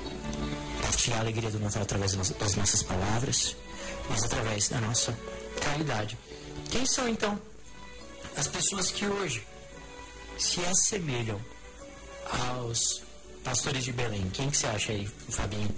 Partilhar 0.82 1.18
a 1.18 1.22
alegria 1.22 1.50
do 1.50 1.60
Natal 1.60 1.82
através 1.82 2.14
das 2.14 2.56
nossas 2.56 2.82
palavras, 2.82 3.56
mas 4.08 4.24
através 4.24 4.68
da 4.68 4.80
nossa 4.80 5.16
caridade. 5.60 6.18
Quem 6.70 6.84
são 6.86 7.08
então 7.08 7.40
as 8.36 8.46
pessoas 8.46 8.90
que 8.90 9.06
hoje 9.06 9.46
se 10.38 10.60
assemelham 10.64 11.40
aos 12.50 13.02
pastores 13.42 13.84
de 13.84 13.92
Belém? 13.92 14.28
Quem 14.30 14.50
que 14.50 14.56
você 14.56 14.66
acha 14.66 14.92
aí, 14.92 15.08
Fabinho? 15.30 15.68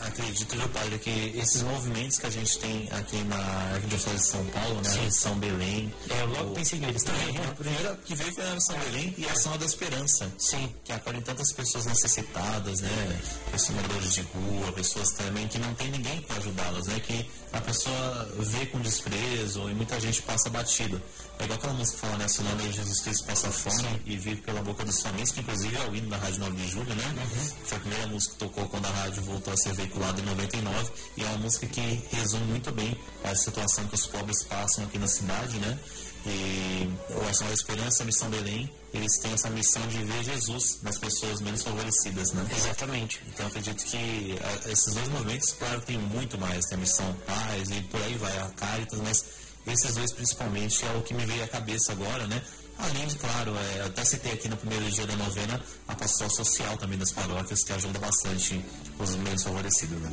Acredito, 0.00 0.56
viu, 0.56 0.68
padre, 0.70 0.98
que 0.98 1.34
esses 1.38 1.62
movimentos 1.62 2.18
que 2.18 2.26
a 2.26 2.30
gente 2.30 2.58
tem 2.58 2.88
aqui 2.90 3.22
na 3.24 3.36
Arquidiocese 3.74 4.16
de 4.16 4.26
São 4.26 4.44
Paulo, 4.46 4.74
né? 4.76 4.90
Sim. 4.90 5.10
São 5.10 5.38
Belém. 5.38 5.94
É, 6.08 6.22
eu 6.22 6.26
logo 6.26 6.50
o... 6.50 6.54
pensei 6.54 6.78
neles 6.78 7.02
também. 7.02 7.36
A 7.38 7.54
primeira 7.54 7.96
que 8.04 8.14
veio 8.14 8.32
foi 8.32 8.44
a 8.44 8.60
São 8.60 8.78
Belém 8.78 9.14
e 9.16 9.26
a 9.26 9.32
Ação 9.32 9.56
da 9.56 9.66
Esperança. 9.66 10.32
Sim. 10.38 10.74
Que 10.84 10.92
acolhem 10.92 11.20
tantas 11.20 11.52
pessoas 11.52 11.86
necessitadas, 11.86 12.80
né? 12.80 13.20
Pessoas 13.52 14.14
de 14.14 14.22
rua, 14.22 14.72
pessoas 14.72 15.10
também 15.12 15.46
que 15.48 15.58
não 15.58 15.74
tem 15.74 15.90
ninguém 15.90 16.20
para 16.22 16.36
ajudá-las, 16.36 16.86
né? 16.86 17.00
Que 17.00 17.30
a 17.52 17.60
pessoa 17.60 18.34
vê 18.38 18.66
com 18.66 18.80
desprezo 18.80 19.68
e 19.68 19.74
muita 19.74 20.00
gente 20.00 20.22
passa 20.22 20.48
batido. 20.50 21.00
É 21.38 21.44
igual 21.44 21.58
aquela 21.58 21.72
música 21.72 21.96
que 21.96 22.06
fala, 22.06 22.18
né? 22.18 22.28
Se 22.28 22.40
o 22.40 22.44
nome 22.44 22.62
de 22.64 22.72
Jesus 22.72 23.00
Cristo 23.00 23.26
passa 23.26 23.50
fome 23.50 24.02
e 24.04 24.16
vive 24.16 24.42
pela 24.42 24.62
boca 24.62 24.84
dos 24.84 25.00
famintos, 25.00 25.32
que 25.32 25.40
inclusive 25.40 25.76
é 25.76 25.88
o 25.88 25.94
hino 25.94 26.08
da 26.08 26.16
Rádio 26.18 26.40
9 26.40 26.56
de 26.56 26.68
Julho, 26.68 26.94
né? 26.94 27.04
Uhum. 27.16 27.50
Foi 27.64 27.78
a 27.78 27.80
primeira 27.80 28.06
música 28.08 28.32
que 28.34 28.38
tocou 28.40 28.68
quando 28.68 28.86
a 28.86 28.90
rádio 28.90 29.22
voltou 29.22 29.39
a 29.48 29.56
ser 29.56 29.72
veiculada 29.74 30.20
em 30.20 30.24
99 30.24 30.90
e 31.16 31.22
é 31.22 31.26
uma 31.26 31.38
música 31.38 31.66
que 31.66 31.80
resume 32.10 32.44
muito 32.46 32.72
bem 32.72 32.96
a 33.22 33.34
situação 33.34 33.86
que 33.86 33.94
os 33.94 34.06
pobres 34.06 34.42
passam 34.42 34.84
aqui 34.84 34.98
na 34.98 35.06
cidade, 35.06 35.58
né? 35.58 35.78
E 36.26 36.88
o 37.14 37.28
Ação 37.28 37.46
da 37.46 37.54
Esperança, 37.54 38.02
a 38.02 38.06
Missão 38.06 38.28
Belém, 38.28 38.70
eles 38.92 39.18
têm 39.20 39.32
essa 39.32 39.48
missão 39.48 39.86
de 39.88 40.04
ver 40.04 40.22
Jesus 40.24 40.80
nas 40.82 40.98
pessoas 40.98 41.40
menos 41.40 41.62
favorecidas, 41.62 42.32
né? 42.32 42.46
Exatamente. 42.54 43.22
Então 43.28 43.46
acredito 43.46 43.82
que 43.84 44.36
a, 44.42 44.70
esses 44.70 44.94
dois 44.94 45.08
movimentos, 45.08 45.52
claro, 45.52 45.80
tem 45.80 45.96
muito 45.96 46.36
mais, 46.36 46.66
tem 46.66 46.76
a 46.76 46.80
Missão 46.80 47.16
Paz 47.26 47.70
e 47.70 47.80
por 47.84 48.02
aí 48.02 48.14
vai, 48.16 48.36
a 48.38 48.46
Caritas, 48.50 48.98
mas 49.00 49.24
esses 49.66 49.94
dois 49.94 50.12
principalmente 50.12 50.84
é 50.84 50.92
o 50.92 51.02
que 51.02 51.14
me 51.14 51.24
veio 51.24 51.44
à 51.44 51.48
cabeça 51.48 51.92
agora, 51.92 52.26
né? 52.26 52.42
Além 52.78 53.06
de, 53.06 53.16
claro, 53.16 53.54
é, 53.56 53.86
até 53.86 54.04
citei 54.04 54.32
aqui 54.32 54.48
no 54.48 54.56
primeiro 54.56 54.90
dia 54.90 55.06
da 55.06 55.14
novena 55.16 55.60
a 55.86 55.94
pastoral 55.94 56.30
social 56.30 56.76
também 56.78 56.98
das 56.98 57.12
paróquias, 57.12 57.62
que 57.62 57.72
ajuda 57.72 57.98
bastante 57.98 58.64
os 59.02 59.16
menos 59.16 59.42
favorecidos, 59.42 60.00
né? 60.00 60.12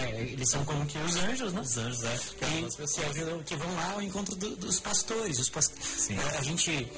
É, 0.00 0.20
eles 0.22 0.50
são 0.50 0.64
como 0.64 0.84
que 0.86 0.98
os 0.98 1.16
anjos, 1.16 1.52
né? 1.52 1.60
Os 1.60 1.76
anjos, 1.76 2.04
é. 2.04 2.16
Que, 2.16 2.36
que, 2.36 2.94
que, 2.94 3.04
ajudam, 3.04 3.42
que 3.42 3.56
vão 3.56 3.74
lá 3.74 3.92
ao 3.92 4.02
encontro 4.02 4.36
do, 4.36 4.56
dos 4.56 4.80
pastores. 4.80 5.38
Os 5.38 5.48
past... 5.48 5.72
É, 6.10 6.38
a 6.38 6.42
gente, 6.42 6.90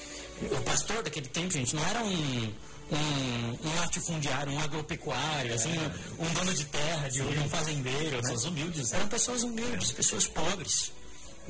o 0.43 0.63
pastor 0.63 1.03
daquele 1.03 1.29
tempo, 1.29 1.53
gente, 1.53 1.75
não 1.75 1.87
era 1.87 2.03
um 2.03 2.53
um, 2.93 3.69
um 3.69 3.77
latifundiário, 3.77 4.53
um 4.53 4.59
agropecuário, 4.59 5.55
assim, 5.55 5.71
é. 5.71 5.93
um, 6.19 6.27
um, 6.27 6.35
dono 6.35 6.53
de 6.53 6.65
terra, 6.65 7.09
de 7.09 7.23
um 7.23 7.49
fazendeiro. 7.49 8.17
Né? 8.17 8.23
Pessoas 8.23 8.43
né? 8.43 8.51
humildes. 8.51 8.93
Eram 8.93 9.09
pessoas 9.09 9.43
humildes, 9.45 9.91
é. 9.91 9.95
pessoas 9.95 10.27
pobres 10.27 10.93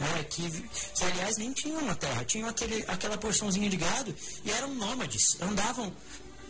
né, 0.00 0.24
que, 0.28 0.50
que 0.50 1.04
aliás 1.04 1.36
nem 1.36 1.52
tinham 1.52 1.80
uma 1.80 1.94
terra, 1.94 2.24
tinham 2.24 2.48
aquele, 2.48 2.84
aquela 2.88 3.18
porçãozinha 3.18 3.68
de 3.68 3.76
gado 3.76 4.14
e 4.44 4.50
eram 4.50 4.74
nômades, 4.74 5.36
andavam 5.40 5.92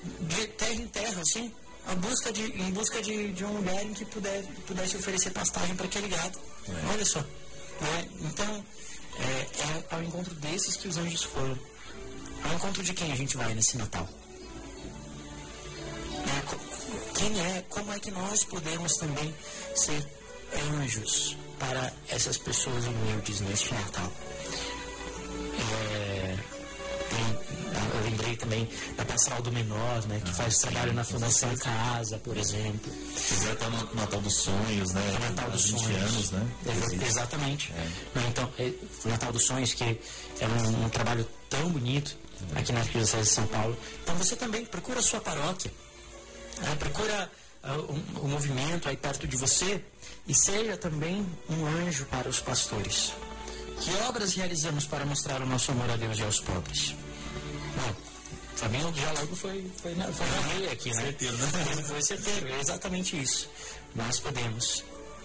de 0.03 0.47
terra 0.49 0.75
em 0.75 0.87
terra, 0.87 1.21
assim, 1.21 1.53
a 1.87 1.95
busca 1.95 2.33
de, 2.33 2.43
em 2.43 2.71
busca 2.73 3.03
de, 3.03 3.33
de 3.33 3.45
um 3.45 3.57
lugar 3.57 3.85
em 3.85 3.93
que 3.93 4.05
puder, 4.05 4.45
pudesse 4.67 4.97
oferecer 4.97 5.31
pastagem 5.31 5.75
para 5.75 5.87
aquele 5.87 6.09
gado. 6.09 6.39
É. 6.69 6.93
Olha 6.93 7.05
só. 7.05 7.21
Né? 7.21 8.09
Então, 8.21 8.65
é, 9.19 9.25
é 9.25 9.85
ao 9.91 10.03
encontro 10.03 10.35
desses 10.35 10.77
que 10.77 10.89
os 10.89 10.97
anjos 10.97 11.23
foram. 11.23 11.59
Ao 12.45 12.55
encontro 12.55 12.83
de 12.83 12.95
quem 12.95 13.13
a 13.13 13.17
gente 13.17 13.37
vai 13.37 13.55
nesse 13.55 13.77
Natal? 13.77 14.09
É, 16.13 17.19
quem 17.19 17.41
é, 17.41 17.65
como 17.69 17.93
é 17.93 17.99
que 17.99 18.11
nós 18.11 18.45
podemos 18.45 18.97
também 18.97 19.35
ser 19.75 20.07
anjos 20.81 21.37
para 21.59 21.93
essas 22.09 22.39
pessoas 22.39 22.87
humildes 22.87 23.41
neste 23.41 23.75
Natal. 23.75 24.11
É, 25.59 26.00
também 28.37 28.69
da 28.97 29.05
Pastoral 29.05 29.43
do 29.43 29.53
Menor, 29.53 30.07
né, 30.07 30.21
que 30.25 30.31
ah, 30.31 30.35
faz 30.35 30.57
sim, 30.57 30.69
trabalho 30.69 30.93
na 30.93 31.05
Fundação 31.05 31.55
Casa, 31.57 32.19
por 32.19 32.37
exemplo. 32.37 32.93
Fizer 33.15 33.53
até 33.53 33.69
no 33.69 33.95
Natal 33.95 34.21
dos 34.21 34.35
Sonhos, 34.35 34.93
né? 34.93 35.03
O 35.17 35.21
Natal 35.21 35.51
dos 35.51 35.63
Sonhos. 35.63 35.87
anos, 35.87 36.31
né? 36.31 36.47
É, 36.67 37.07
exatamente. 37.07 37.73
É. 37.73 38.29
Então, 38.29 38.49
é, 38.59 38.73
o 39.05 39.09
Natal 39.09 39.33
dos 39.33 39.47
Sonhos, 39.47 39.75
que 39.75 39.85
é 39.85 40.47
um, 40.47 40.85
um 40.85 40.89
trabalho 40.89 41.27
tão 41.49 41.71
bonito 41.71 42.17
aqui 42.55 42.73
na 42.73 42.81
Arquidiocese 42.81 43.23
de 43.23 43.29
São 43.29 43.47
Paulo. 43.47 43.77
Então, 44.03 44.15
você 44.17 44.37
também 44.37 44.65
procura 44.65 45.01
a 45.01 45.03
sua 45.03 45.21
paróquia. 45.21 45.71
Né, 46.59 46.77
procura 46.79 47.31
uh, 47.65 47.93
um, 47.93 48.27
um 48.27 48.29
movimento 48.29 48.89
aí 48.89 48.97
perto 48.97 49.27
de 49.27 49.37
você 49.37 49.83
e 50.27 50.35
seja 50.35 50.77
também 50.77 51.27
um 51.49 51.67
anjo 51.67 52.05
para 52.07 52.29
os 52.29 52.41
pastores. 52.41 53.13
Que 53.81 53.91
obras 54.09 54.35
realizamos 54.35 54.87
para 54.87 55.07
mostrar 55.07 55.41
o 55.41 55.47
nosso 55.47 55.71
amor 55.73 55.91
a 55.91 55.97
Deus 55.97 56.19
e 56.19 56.23
aos 56.23 56.41
pobres? 56.41 56.95
Bom, 57.77 58.10
Fabinho 58.61 58.93
já 58.95 59.11
logo 59.13 59.35
foi, 59.37 59.71
foi, 59.81 59.95
na, 59.95 60.13
foi 60.13 60.27
na 60.27 60.43
meia 60.55 60.73
aqui, 60.73 60.91
né? 60.91 61.03
Certeiro, 61.03 61.37
né? 61.39 61.47
Foi 61.83 62.03
certeiro, 62.03 62.47
é 62.47 62.61
exatamente 62.61 63.19
isso. 63.19 63.49
Nós 63.95 64.21
podemos 64.21 64.85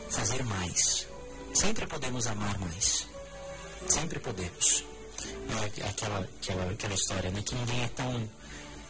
fazer 0.09 0.41
mais. 0.45 1.05
Sempre 1.53 1.85
podemos 1.85 2.27
amar 2.27 2.57
mais. 2.59 3.05
Sempre 3.89 4.19
podemos. 4.19 4.85
É 5.49 5.85
aquela, 5.89 6.19
aquela, 6.19 6.71
aquela 6.71 6.93
história, 6.93 7.29
né? 7.29 7.41
Que 7.45 7.55
ninguém 7.55 7.83
é 7.83 7.87
tão, 7.89 8.29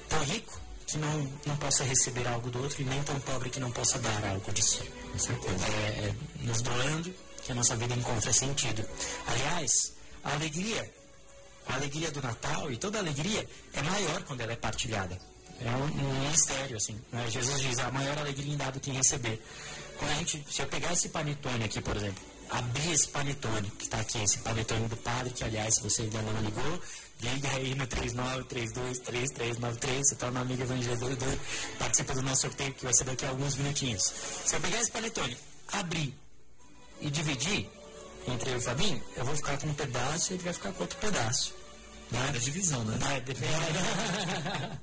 tão 0.10 0.24
rico 0.26 0.62
que 0.86 1.00
não, 1.00 1.32
não 1.48 1.58
possa 1.58 1.84
receber 1.84 2.28
algo 2.28 2.52
do 2.52 2.62
outro 2.62 2.84
e 2.84 2.86
nem 2.86 3.02
tão 3.02 3.20
pobre 3.22 3.50
que 3.50 3.60
não 3.60 3.72
possa 3.72 3.98
dar 3.98 4.26
algo 4.28 4.52
de 4.52 4.62
si. 4.62 4.84
É, 4.84 6.06
é 6.06 6.16
nos 6.42 6.62
doando 6.62 7.12
que 7.44 7.52
a 7.52 7.56
nossa 7.56 7.76
vida 7.76 7.96
encontra 7.96 8.32
sentido. 8.32 8.88
Aliás, 9.26 9.94
a 10.24 10.34
alegria, 10.34 10.94
a 11.68 11.76
alegria 11.76 12.12
do 12.12 12.22
Natal 12.22 12.72
e 12.72 12.78
toda 12.78 13.00
alegria 13.00 13.48
é 13.74 13.82
maior 13.82 14.24
quando 14.24 14.42
ela 14.42 14.54
é 14.54 14.56
partilhada. 14.56 15.20
É 15.62 15.72
um, 15.72 15.86
um 15.86 16.30
mistério, 16.30 16.78
assim. 16.78 17.00
Né? 17.12 17.26
Jesus 17.30 17.62
diz, 17.62 17.80
a 17.80 17.92
maior 17.92 18.18
alegria 18.18 18.54
em 18.54 18.58
dado 18.58 18.80
quem 18.80 18.94
receber. 18.94 19.42
Quando 19.98 20.12
a 20.12 20.16
gente, 20.16 20.46
se 20.50 20.62
eu 20.62 20.68
pegar 20.68 20.92
esse 20.92 21.10
panetone 21.10 21.64
aqui, 21.64 21.82
por 21.82 21.96
exemplo, 21.96 22.22
abrir 22.50 22.92
esse 22.92 23.08
panetone, 23.08 23.72
que 23.72 23.86
está 23.86 24.00
aqui, 24.00 24.22
esse 24.22 24.38
panetone 24.40 24.88
do 24.88 24.98
padre, 24.98 25.32
que 25.32 25.44
aliás, 25.44 25.76
se 25.76 25.82
você 25.82 26.04
ainda 26.04 26.22
não 26.22 26.42
ligou, 26.42 26.82
liga 27.22 27.50
aí 27.50 27.74
no 27.74 27.88
39323393, 27.88 30.04
você 30.04 30.16
torna 30.16 30.40
tá 30.40 30.42
amigo 30.42 30.62
evangelizador, 30.62 31.38
participa 31.80 32.14
do 32.14 32.22
nosso 32.22 32.42
sorteio 32.42 32.74
que 32.74 32.84
vai 32.84 32.94
ser 32.94 33.06
daqui 33.06 33.26
a 33.26 33.30
alguns 33.30 33.56
minutinhos. 33.56 34.14
Se 34.46 34.56
eu 34.56 34.62
pegar 34.62 34.82
esse 34.82 34.92
panetone, 34.92 35.36
abrir 35.72 36.14
e 37.00 37.10
dividir 37.10 37.70
entre 38.28 38.50
eu 38.50 38.56
e 38.56 38.58
o 38.58 38.62
Fabinho, 38.62 39.02
eu 39.16 39.26
vou 39.26 39.36
ficar 39.36 39.58
com 39.58 39.68
um 39.68 39.74
pedaço 39.74 40.32
e 40.32 40.36
ele 40.36 40.44
vai 40.44 40.54
ficar 40.54 40.72
com 40.72 40.84
outro 40.84 40.98
pedaço. 41.00 41.54
Né? 42.12 42.32
É 42.36 42.38
divisão, 42.38 42.84
né? 42.84 42.98
É, 43.16 43.20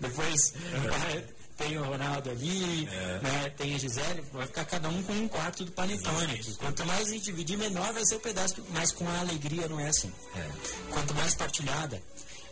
depois, 0.00 0.52
depois 0.72 1.24
tem 1.56 1.78
o 1.78 1.84
Ronaldo 1.84 2.30
ali, 2.30 2.86
é. 2.86 3.20
né, 3.22 3.50
tem 3.56 3.74
a 3.74 3.78
Gisele, 3.78 4.22
vai 4.32 4.46
ficar 4.46 4.64
cada 4.66 4.88
um 4.88 5.02
com 5.02 5.12
um 5.12 5.26
quarto 5.26 5.64
do 5.64 5.72
panetone 5.72 6.34
aqui. 6.34 6.54
Quanto 6.56 6.84
mais 6.84 7.08
a 7.08 7.12
gente 7.12 7.24
dividir, 7.24 7.56
menor 7.56 7.92
vai 7.92 8.04
ser 8.04 8.16
o 8.16 8.20
pedaço, 8.20 8.62
mas 8.70 8.92
com 8.92 9.08
a 9.08 9.20
alegria 9.20 9.66
não 9.66 9.80
é 9.80 9.88
assim. 9.88 10.12
É. 10.34 10.48
Quanto 10.90 11.14
mais 11.14 11.34
partilhada, 11.34 12.02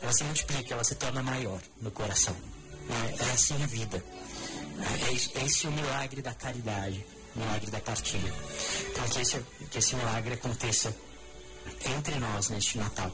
ela 0.00 0.12
se 0.12 0.24
multiplica, 0.24 0.74
ela 0.74 0.84
se 0.84 0.94
torna 0.94 1.22
maior 1.22 1.60
no 1.80 1.90
coração. 1.90 2.34
É, 2.88 3.24
é 3.24 3.30
assim 3.32 3.62
a 3.62 3.66
vida. 3.66 4.02
É, 4.78 5.40
é 5.40 5.44
esse 5.44 5.66
o 5.66 5.72
milagre 5.72 6.22
da 6.22 6.32
caridade, 6.32 7.04
milagre 7.34 7.70
da 7.70 7.80
partilha. 7.80 8.32
Então 8.90 9.08
que 9.08 9.20
esse, 9.20 9.44
que 9.70 9.78
esse 9.78 9.94
milagre 9.96 10.34
aconteça 10.34 10.94
entre 11.96 12.18
nós 12.18 12.48
neste 12.48 12.78
Natal. 12.78 13.10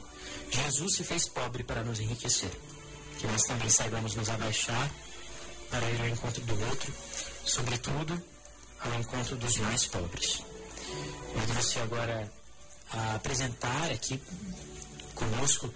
Jesus 0.49 0.95
se 0.95 1.03
fez 1.03 1.27
pobre 1.27 1.63
para 1.63 1.83
nos 1.83 1.99
enriquecer. 1.99 2.51
Que 3.19 3.27
nós 3.27 3.43
também 3.43 3.69
saibamos 3.69 4.15
nos 4.15 4.29
abaixar 4.29 4.89
para 5.69 5.89
ir 5.89 6.01
ao 6.01 6.07
encontro 6.07 6.41
do 6.43 6.67
outro, 6.67 6.93
sobretudo 7.45 8.21
ao 8.81 8.99
encontro 8.99 9.35
dos 9.37 9.57
mais 9.57 9.85
pobres. 9.85 10.43
Convido 11.33 11.53
você 11.53 11.79
agora 11.79 12.31
a 12.91 13.15
apresentar 13.15 13.91
aqui 13.91 14.21
conosco 15.15 15.71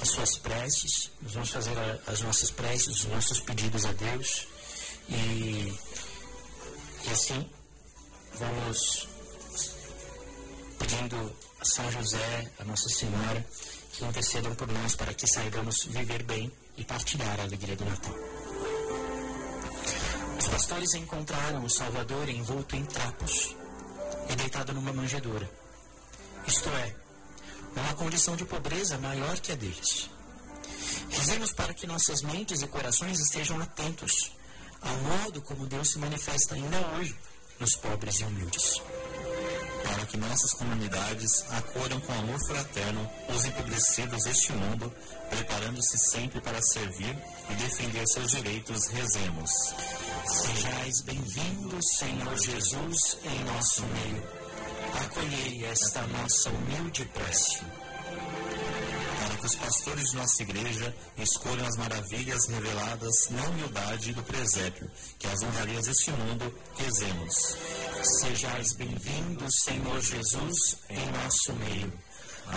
as 0.00 0.10
suas 0.10 0.36
preces, 0.36 1.10
nós 1.22 1.32
vamos 1.32 1.50
fazer 1.50 1.74
as 2.06 2.20
nossas 2.20 2.50
preces, 2.50 2.88
os 2.88 3.04
nossos 3.06 3.40
pedidos 3.40 3.84
a 3.86 3.92
Deus 3.92 4.46
e, 5.08 5.74
e 7.06 7.10
assim 7.10 7.48
vamos 8.34 9.08
pedindo 10.78 11.36
a 11.60 11.64
São 11.64 11.90
José, 11.92 12.50
a 12.58 12.64
Nossa 12.64 12.88
Senhora, 12.88 13.44
que 13.92 14.04
intercedam 14.04 14.54
por 14.54 14.68
nós 14.68 14.94
para 14.94 15.12
que 15.12 15.26
saibamos 15.26 15.84
viver 15.84 16.22
bem 16.22 16.50
e 16.76 16.84
partilhar 16.84 17.38
a 17.40 17.42
alegria 17.42 17.76
do 17.76 17.84
Natal. 17.84 18.14
Os 20.38 20.48
pastores 20.48 20.94
encontraram 20.94 21.64
o 21.64 21.70
Salvador 21.70 22.28
envolto 22.28 22.76
em 22.76 22.84
trapos 22.84 23.54
e 24.30 24.36
deitado 24.36 24.72
numa 24.72 24.92
manjedoura. 24.92 25.50
Isto 26.46 26.68
é, 26.70 26.94
uma 27.76 27.94
condição 27.94 28.36
de 28.36 28.44
pobreza 28.44 28.96
maior 28.98 29.38
que 29.38 29.52
a 29.52 29.54
deles. 29.54 30.10
Rezemos 31.10 31.52
para 31.52 31.74
que 31.74 31.86
nossas 31.86 32.22
mentes 32.22 32.62
e 32.62 32.66
corações 32.66 33.18
estejam 33.20 33.60
atentos 33.60 34.32
ao 34.80 34.96
modo 34.96 35.42
como 35.42 35.66
Deus 35.66 35.90
se 35.90 35.98
manifesta 35.98 36.54
ainda 36.54 36.78
hoje 36.96 37.14
nos 37.60 37.76
pobres 37.76 38.20
e 38.20 38.24
humildes. 38.24 38.82
Para 39.84 40.06
que 40.06 40.16
nossas 40.16 40.52
comunidades 40.54 41.44
acolham 41.50 42.00
com 42.00 42.12
amor 42.12 42.38
fraterno 42.46 43.10
os 43.28 43.44
empobrecidos 43.44 44.24
deste 44.24 44.52
mundo, 44.52 44.92
preparando-se 45.28 45.98
sempre 46.10 46.40
para 46.40 46.60
servir 46.62 47.16
e 47.50 47.54
defender 47.54 48.06
seus 48.08 48.30
direitos, 48.30 48.86
rezemos. 48.86 49.50
Sejais 50.26 51.02
bem-vindos, 51.02 51.84
Senhor 51.98 52.38
Jesus, 52.38 53.18
em 53.24 53.44
nosso 53.44 53.82
meio. 53.82 54.22
Acolhei 55.04 55.64
esta 55.66 56.06
nossa 56.06 56.50
humilde 56.50 57.04
prece 57.12 57.60
que 59.40 59.46
os 59.46 59.54
pastores 59.54 60.10
de 60.10 60.16
nossa 60.16 60.42
igreja 60.42 60.94
escolham 61.16 61.66
as 61.66 61.76
maravilhas 61.76 62.46
reveladas 62.46 63.14
na 63.30 63.42
humildade 63.48 64.12
do 64.12 64.22
presépio, 64.22 64.90
que 65.18 65.26
as 65.26 65.42
honrarias 65.42 65.86
deste 65.86 66.10
mundo 66.10 66.54
rezemos. 66.76 67.34
Sejais 68.20 68.74
bem-vindos, 68.74 69.50
Senhor 69.64 70.00
Jesus, 70.02 70.76
em 70.90 71.10
nosso 71.12 71.54
meio. 71.54 71.92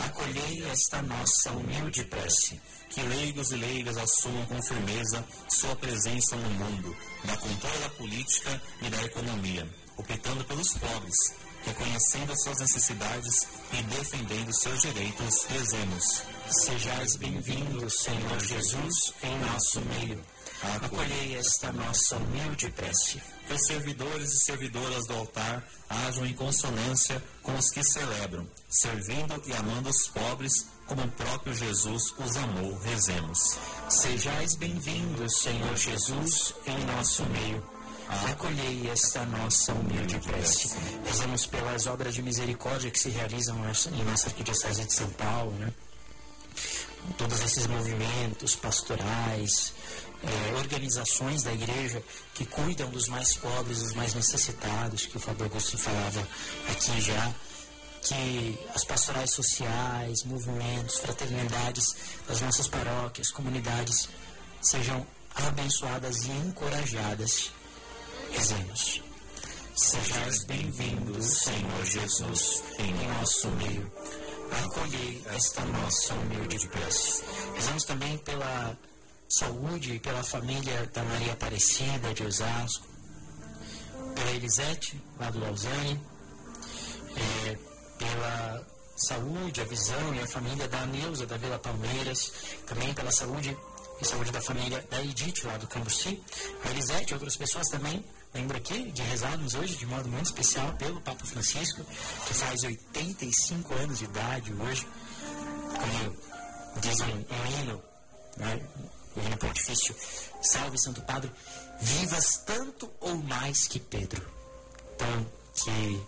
Acolhei 0.07 0.65
esta 0.65 1.01
nossa 1.03 1.51
humilde 1.51 2.03
prece. 2.03 2.59
Que 2.89 3.01
leigos 3.01 3.51
e 3.51 3.55
leigas 3.55 3.97
assumam 3.97 4.45
com 4.45 4.61
firmeza 4.61 5.23
sua 5.47 5.75
presença 5.77 6.35
no 6.35 6.49
mundo, 6.49 6.95
na 7.23 7.37
controle 7.37 7.79
da 7.79 7.89
política 7.91 8.61
e 8.81 8.89
da 8.89 9.03
economia, 9.03 9.67
optando 9.97 10.43
pelos 10.45 10.73
pobres, 10.73 11.15
reconhecendo 11.65 12.35
suas 12.35 12.59
necessidades 12.59 13.47
e 13.71 13.83
defendendo 13.83 14.53
seus 14.53 14.81
direitos, 14.81 15.43
rezemos. 15.45 16.23
Sejais 16.49 17.15
bem-vindos, 17.15 17.93
Senhor 17.99 18.39
Jesus, 18.39 19.13
em 19.23 19.39
nosso 19.39 19.81
meio. 19.81 20.23
Acolhei 20.81 21.35
esta 21.35 21.71
nossa 21.73 22.15
humilde 22.15 22.69
prece. 22.71 23.21
Que 23.47 23.53
os 23.53 23.65
servidores 23.65 24.31
e 24.31 24.45
servidoras 24.45 25.05
do 25.07 25.13
altar 25.13 25.67
hajam 25.89 26.25
em 26.25 26.33
consonância 26.33 27.21
com 27.41 27.53
os 27.55 27.69
que 27.69 27.83
celebram, 27.83 28.47
servindo 28.69 29.41
e 29.45 29.53
amando 29.53 29.89
os 29.89 30.07
pobres, 30.07 30.67
como 30.87 31.03
o 31.03 31.11
próprio 31.11 31.53
Jesus 31.53 32.13
os 32.17 32.37
amou. 32.37 32.77
Rezemos. 32.79 33.57
Sejais 33.89 34.55
bem-vindos, 34.55 35.39
Senhor 35.39 35.75
Jesus, 35.75 36.53
em 36.65 36.85
nosso 36.85 37.25
meio. 37.25 37.72
Acolhei 38.29 38.89
esta 38.89 39.25
nossa 39.25 39.73
humilde 39.73 40.19
prece. 40.19 40.69
Rezamos 41.05 41.45
pelas 41.45 41.87
obras 41.87 42.13
de 42.13 42.21
misericórdia 42.21 42.91
que 42.91 42.99
se 42.99 43.09
realizam 43.09 43.57
em 43.57 44.03
nossa 44.03 44.29
Arquidiocese 44.29 44.85
de 44.85 44.93
São 44.93 45.09
Paulo, 45.11 45.51
né? 45.53 45.71
Todos 47.17 47.41
esses 47.41 47.67
movimentos 47.67 48.55
pastorais, 48.55 49.73
eh, 50.23 50.55
organizações 50.57 51.43
da 51.43 51.51
igreja 51.51 52.01
que 52.33 52.45
cuidam 52.45 52.89
dos 52.89 53.09
mais 53.09 53.35
pobres, 53.35 53.79
dos 53.79 53.93
mais 53.93 54.13
necessitados, 54.13 55.05
que 55.05 55.17
o 55.17 55.19
Fábio 55.19 55.45
Augusto 55.45 55.77
falava 55.77 56.25
aqui 56.69 57.01
já, 57.01 57.33
que 58.01 58.59
as 58.73 58.85
pastorais 58.85 59.31
sociais, 59.31 60.23
movimentos, 60.23 60.97
fraternidades 60.99 61.95
das 62.27 62.41
nossas 62.41 62.67
paróquias, 62.67 63.31
comunidades 63.31 64.07
sejam 64.61 65.05
abençoadas 65.35 66.23
e 66.25 66.31
encorajadas. 66.31 67.51
Rezemos. 68.33 69.01
Sejais 69.75 70.43
bem-vindos, 70.45 71.43
Senhor 71.43 71.85
Jesus, 71.85 72.63
em 72.79 73.07
nosso 73.07 73.47
meio. 73.51 73.91
Acolhei 74.65 75.21
esta 75.27 75.61
nossa 75.65 76.15
humilde 76.15 76.67
prece. 76.67 77.23
Rezamos 77.53 77.83
também 77.83 78.17
pela 78.17 78.75
saúde 79.29 79.93
e 79.93 79.99
pela 79.99 80.23
família 80.23 80.89
da 80.91 81.03
Maria 81.03 81.33
Aparecida 81.33 82.11
de 82.13 82.23
Osasco, 82.23 82.87
pela 84.15 84.31
Elisete, 84.31 84.99
lá 85.19 85.29
do 85.29 85.39
Lausanne, 85.39 86.01
é, 87.15 87.57
pela 87.99 88.67
saúde, 88.97 89.61
a 89.61 89.65
visão 89.65 90.15
e 90.15 90.19
a 90.19 90.27
família 90.27 90.67
da 90.67 90.85
Neuza, 90.87 91.27
da 91.27 91.37
Vila 91.37 91.59
Palmeiras, 91.59 92.31
também 92.65 92.93
pela 92.95 93.11
saúde 93.11 93.55
e 94.01 94.05
saúde 94.05 94.31
da 94.31 94.41
família 94.41 94.83
da 94.89 95.01
Edith, 95.01 95.45
lá 95.45 95.55
do 95.57 95.67
Cambuci, 95.67 96.21
a 96.65 96.71
Elisete 96.71 97.11
e 97.11 97.13
outras 97.13 97.37
pessoas 97.37 97.67
também. 97.69 98.03
Lembro 98.33 98.57
aqui 98.57 98.91
de 98.91 99.01
rezarmos 99.03 99.53
hoje 99.53 99.75
de 99.75 99.85
modo 99.85 100.09
muito 100.09 100.25
especial 100.25 100.73
pelo 100.73 100.99
Papa 101.01 101.23
Francisco, 101.23 101.83
que 102.27 102.33
faz 102.33 102.63
85 102.63 103.73
anos 103.75 103.99
de 103.99 104.05
idade 104.05 104.53
hoje, 104.53 104.87
como 105.69 106.81
diz 106.81 106.99
um, 107.01 107.05
um 107.05 107.61
hino, 107.61 107.83
né? 108.37 108.59
o 109.15 109.19
hino 109.19 109.37
pontifício, 109.37 109.95
salve 110.41 110.79
Santo 110.79 111.01
Padre, 111.01 111.31
vivas 111.79 112.37
tanto 112.45 112.89
ou 112.99 113.17
mais 113.17 113.67
que 113.67 113.79
Pedro. 113.79 114.25
Então, 114.95 115.25
que 115.55 116.01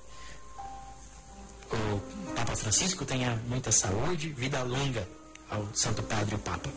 o 1.72 2.34
Papa 2.34 2.56
Francisco 2.56 3.06
tenha 3.06 3.36
muita 3.48 3.72
saúde, 3.72 4.30
vida 4.30 4.64
longa 4.64 5.08
ao 5.50 5.68
Santo 5.76 6.02
Padre 6.02 6.36
o 6.36 6.40
Papa. 6.40 6.70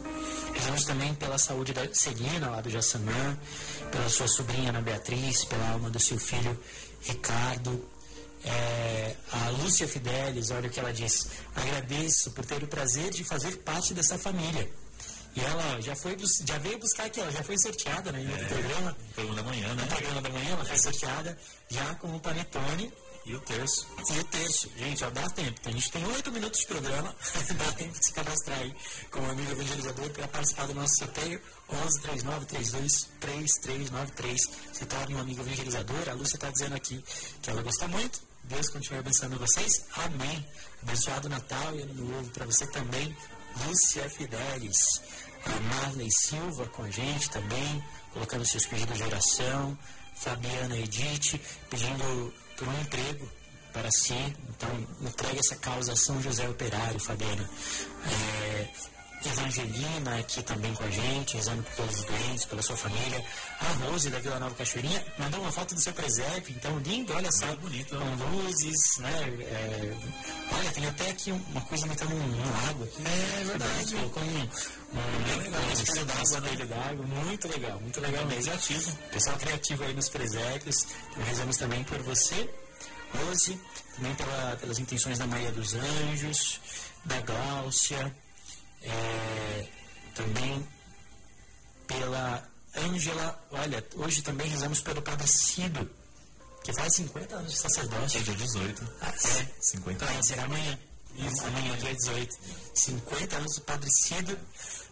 Rezamos 0.58 0.84
também 0.84 1.14
pela 1.14 1.38
saúde 1.38 1.72
da 1.72 1.86
Celina, 1.94 2.50
lá 2.50 2.60
do 2.60 2.68
Jassamã, 2.68 3.38
pela 3.92 4.08
sua 4.08 4.26
sobrinha 4.26 4.70
Ana 4.70 4.82
Beatriz, 4.82 5.44
pela 5.44 5.70
alma 5.70 5.88
do 5.88 6.00
seu 6.00 6.18
filho 6.18 6.58
Ricardo. 7.02 7.88
É, 8.44 9.16
a 9.32 9.50
Lúcia 9.50 9.86
Fidelis, 9.86 10.50
olha 10.50 10.68
o 10.68 10.71
que 10.71 10.80
ela 10.80 10.92
diz. 10.92 11.28
Agradeço 11.54 12.32
por 12.32 12.44
ter 12.44 12.62
o 12.62 12.66
prazer 12.66 13.10
de 13.10 13.23
fazer 13.23 13.56
parte 13.58 13.94
dessa 13.94 14.18
família. 14.18 14.68
E 15.36 15.40
ela 15.40 15.80
já 15.80 15.94
foi 15.94 16.16
já 16.44 16.58
veio 16.58 16.78
buscar 16.78 17.04
aqui, 17.04 17.21
ela 17.21 17.30
já 17.30 17.44
foi 17.44 17.56
sorteada 17.58 18.10
né, 18.10 18.18
no 18.18 18.34
é, 18.34 18.44
programa. 18.47 18.97
Programa 19.14 19.36
da 19.36 19.42
manhã, 19.44 19.75
né? 19.75 19.82
No 19.82 19.88
programa 19.88 20.23
da 20.23 20.30
manhã, 20.30 20.50
ela 20.50 20.64
foi 20.64 20.78
sorteada 20.78 21.38
já 21.68 21.94
com 21.97 22.16
o 22.16 22.21
panetone 22.21 22.92
e 23.28 23.34
o 23.34 23.41
terço. 23.41 23.86
E 24.10 24.19
o 24.19 24.25
terço. 24.25 24.71
Gente, 24.76 25.04
ó, 25.04 25.10
dá 25.10 25.28
tempo. 25.28 25.60
A 25.67 25.71
gente 25.71 25.91
tem 25.91 26.04
oito 26.06 26.32
minutos 26.32 26.60
de 26.60 26.67
programa. 26.67 27.14
dá 27.58 27.73
tempo 27.73 27.99
de 27.99 28.06
se 28.06 28.12
cadastrar 28.12 28.58
aí 28.58 28.75
como 29.10 29.30
amigo 29.30 29.52
evangelizador 29.52 30.10
para 30.10 30.28
participar 30.28 30.67
do 30.67 30.75
nosso 30.75 30.97
sorteio. 30.97 31.41
11 31.69 32.00
39 32.00 32.47
32 32.47 33.08
3393. 33.21 34.41
Se 34.73 34.86
torne 34.86 35.14
um 35.14 35.21
amigo 35.21 35.43
evangelizador. 35.43 36.08
A 36.08 36.14
Lúcia 36.14 36.36
está 36.36 36.50
dizendo 36.50 36.75
aqui 36.75 37.04
que 37.43 37.50
ela 37.50 37.62
gosta 37.62 37.86
muito. 37.86 38.21
Deus 38.45 38.71
continue 38.71 39.00
abençoando 39.00 39.38
vocês. 39.38 39.84
Amém. 39.95 40.47
Abençoado 40.82 41.28
Natal 41.28 41.76
e 41.76 41.82
Ano 41.82 41.95
Novo 41.95 42.30
para 42.30 42.47
você 42.47 42.67
também. 42.69 43.14
Lúcia 43.67 44.08
Fidelis. 44.08 45.02
A 45.45 45.60
Marley 45.75 46.08
Silva 46.10 46.67
com 46.67 46.82
a 46.82 46.91
gente 46.91 47.30
também, 47.30 47.84
colocando 48.12 48.45
seus 48.45 48.67
pedidos 48.67 48.97
de 48.97 49.04
oração. 49.04 49.78
Fabiana 50.14 50.76
Edith 50.76 51.41
pedindo 51.71 52.34
por 52.58 52.68
um 52.68 52.80
emprego 52.80 53.28
para 53.73 53.90
si. 53.90 54.36
Então, 54.50 54.68
entregue 55.00 55.38
essa 55.38 55.56
causa 55.56 55.92
a 55.92 55.97
São 55.97 56.21
José 56.21 56.49
Operário, 56.49 56.99
Fabiana. 56.99 57.49
É, 58.06 58.68
Evangelina 59.28 60.19
aqui 60.19 60.43
também 60.43 60.73
com 60.75 60.84
a 60.84 60.91
gente, 60.91 61.36
rezando 61.36 61.62
por 61.62 61.73
todos 61.76 61.99
os 62.00 62.04
doentes, 62.04 62.45
pela 62.45 62.62
sua 62.62 62.76
família. 62.76 63.25
A 63.60 63.84
Rose 63.84 64.10
da 64.10 64.19
Vila 64.19 64.38
Nova 64.38 64.54
Cachoeirinha 64.54 65.04
mandou 65.19 65.41
uma 65.41 65.52
foto 65.52 65.75
do 65.75 65.80
seu 65.80 65.93
presépio, 65.93 66.54
então 66.56 66.78
lindo, 66.78 67.12
olha 67.12 67.30
só. 67.32 67.47
bonito. 67.56 67.97
Com 67.97 68.36
luzes, 68.36 68.99
né? 68.99 69.10
É, 69.43 69.97
olha, 70.52 70.71
tem 70.73 70.86
até 70.86 71.10
aqui 71.10 71.30
uma 71.32 71.60
coisa 71.62 71.86
metendo 71.86 72.14
um, 72.14 72.19
um 72.19 72.67
lago. 72.67 72.84
Aqui. 72.84 73.02
É 73.41 73.45
verdade. 73.45 73.95
Colocou 73.95 74.23
um, 74.23 74.26
um, 74.26 74.38
um, 74.38 75.43
legal, 75.43 75.62
um 75.62 75.73
espelho 75.73 76.06
d'água, 76.06 76.41
né? 76.41 76.64
d'água. 76.64 77.06
Muito 77.06 77.49
legal, 77.49 77.80
muito 77.80 78.00
legal 78.00 78.26
mesmo. 78.26 78.45
Criativo. 78.45 78.99
Pessoal 79.12 79.36
criativo 79.36 79.84
aí 79.84 79.95
nos 79.95 80.08
presépios. 80.08 80.86
Então, 81.10 81.25
rezamos 81.25 81.56
também 81.56 81.84
por 81.84 81.99
você, 82.02 82.49
Rose, 83.14 83.60
também 83.97 84.14
pela, 84.14 84.56
pelas 84.56 84.78
intenções 84.78 85.19
da 85.19 85.26
Maria 85.26 85.52
dos 85.52 85.75
Anjos, 85.75 86.60
da 87.04 87.21
Gláucia 87.21 88.14
é, 88.82 89.67
também 90.14 90.67
pela 91.86 92.49
Ângela. 92.76 93.47
Olha, 93.50 93.84
hoje 93.97 94.23
também 94.23 94.49
rezamos 94.49 94.80
pelo 94.80 95.02
Padre 95.02 95.26
Cido, 95.26 95.88
que 96.62 96.73
faz 96.73 96.95
50 96.97 97.36
anos 97.36 97.52
de 97.52 97.58
sacerdócio. 97.58 98.21
É 98.21 98.23
dia 98.23 98.34
18. 98.34 98.93
Ah, 99.00 99.08
é, 99.08 99.49
50 99.60 100.04
anos. 100.04 100.26
Será 100.26 100.45
amanhã. 100.45 100.78
Isso. 101.17 101.45
Amanhã, 101.45 101.76
dia 101.78 101.95
18. 101.95 102.36
50 102.75 103.36
anos 103.36 103.54
do 103.56 103.60
Padre 103.62 103.91
Cido. 103.91 104.38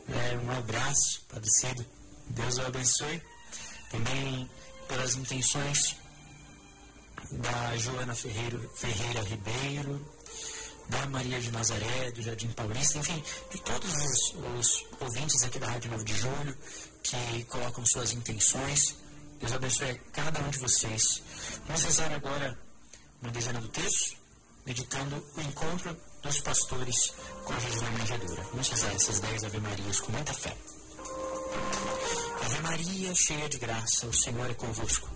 É, 0.08 0.36
um 0.38 0.50
abraço, 0.58 1.22
Padre 1.28 1.50
Cido. 1.50 1.86
Deus 2.30 2.56
o 2.56 2.62
abençoe. 2.62 3.22
Também 3.90 4.50
pelas 4.88 5.14
intenções 5.14 5.96
da 7.32 7.76
Joana 7.76 8.14
Ferreiro, 8.14 8.70
Ferreira 8.76 9.22
Ribeiro, 9.22 10.15
da 10.88 11.06
Maria 11.06 11.40
de 11.40 11.50
Nazaré, 11.50 12.10
do 12.12 12.22
Jardim 12.22 12.48
Paulista, 12.48 12.98
enfim, 12.98 13.22
de 13.50 13.60
todos 13.60 13.92
os, 13.92 14.34
os 14.58 14.86
ouvintes 15.00 15.42
aqui 15.42 15.58
da 15.58 15.68
Rádio 15.68 15.90
9 15.90 16.04
de 16.04 16.14
Julho 16.14 16.56
que 17.02 17.44
colocam 17.44 17.84
suas 17.86 18.12
intenções. 18.12 18.96
Deus 19.38 19.52
abençoe 19.52 20.00
cada 20.12 20.40
um 20.40 20.50
de 20.50 20.58
vocês. 20.58 21.22
Vamos 21.66 21.82
rezar 21.84 22.12
agora 22.12 22.58
uma 23.22 23.30
dezena 23.30 23.60
do 23.60 23.68
texto, 23.68 24.16
meditando 24.64 25.24
o 25.36 25.40
encontro 25.40 25.96
dos 26.22 26.40
pastores 26.40 27.12
com 27.44 27.60
Jesus 27.60 27.82
na 27.82 27.90
manjedoura. 27.90 28.42
Vamos 28.44 28.68
rezar 28.68 28.92
essas 28.94 29.20
dez 29.20 29.44
Ave 29.44 29.60
Marias 29.60 30.00
com 30.00 30.12
muita 30.12 30.34
fé. 30.34 30.56
Ave 32.44 32.60
Maria, 32.62 33.14
cheia 33.14 33.48
de 33.48 33.58
graça, 33.58 34.06
o 34.06 34.14
Senhor 34.14 34.50
é 34.50 34.54
convosco. 34.54 35.15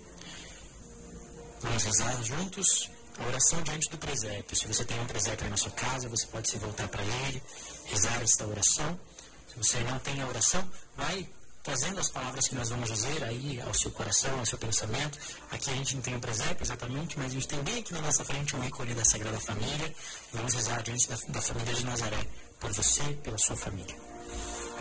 Vamos 1.61 1.83
rezar 1.83 2.23
juntos 2.23 2.89
a 3.19 3.27
oração 3.27 3.61
diante 3.61 3.89
do 3.89 3.97
presépio. 3.97 4.55
Se 4.55 4.67
você 4.67 4.83
tem 4.83 4.99
um 4.99 5.05
presépio 5.05 5.49
na 5.49 5.57
sua 5.57 5.71
casa, 5.71 6.09
você 6.09 6.25
pode 6.27 6.49
se 6.49 6.57
voltar 6.57 6.87
para 6.87 7.03
ele, 7.03 7.41
rezar 7.85 8.21
esta 8.21 8.47
oração. 8.47 8.99
Se 9.47 9.57
você 9.57 9.79
não 9.81 9.99
tem 9.99 10.21
a 10.21 10.27
oração, 10.27 10.67
vai 10.95 11.27
trazendo 11.63 11.99
as 11.99 12.09
palavras 12.09 12.47
que 12.47 12.55
nós 12.55 12.69
vamos 12.69 12.89
dizer 12.89 13.23
aí 13.23 13.61
ao 13.61 13.73
seu 13.73 13.91
coração, 13.91 14.39
ao 14.39 14.45
seu 14.45 14.57
pensamento. 14.57 15.19
Aqui 15.51 15.69
a 15.69 15.75
gente 15.75 15.95
não 15.95 16.01
tem 16.01 16.15
um 16.15 16.19
presépio 16.19 16.63
exatamente, 16.63 17.17
mas 17.17 17.27
a 17.27 17.33
gente 17.35 17.47
tem 17.47 17.61
bem 17.61 17.79
aqui 17.79 17.93
na 17.93 18.01
nossa 18.01 18.25
frente 18.25 18.55
um 18.55 18.63
ícone 18.63 18.95
da 18.95 19.05
Sagrada 19.05 19.39
Família. 19.39 19.93
Vamos 20.33 20.53
rezar 20.53 20.81
diante 20.81 21.07
da, 21.07 21.17
da 21.27 21.41
família 21.41 21.73
de 21.73 21.85
Nazaré, 21.85 22.27
por 22.59 22.71
você 22.71 23.03
pela 23.23 23.37
sua 23.37 23.55
família. 23.55 23.95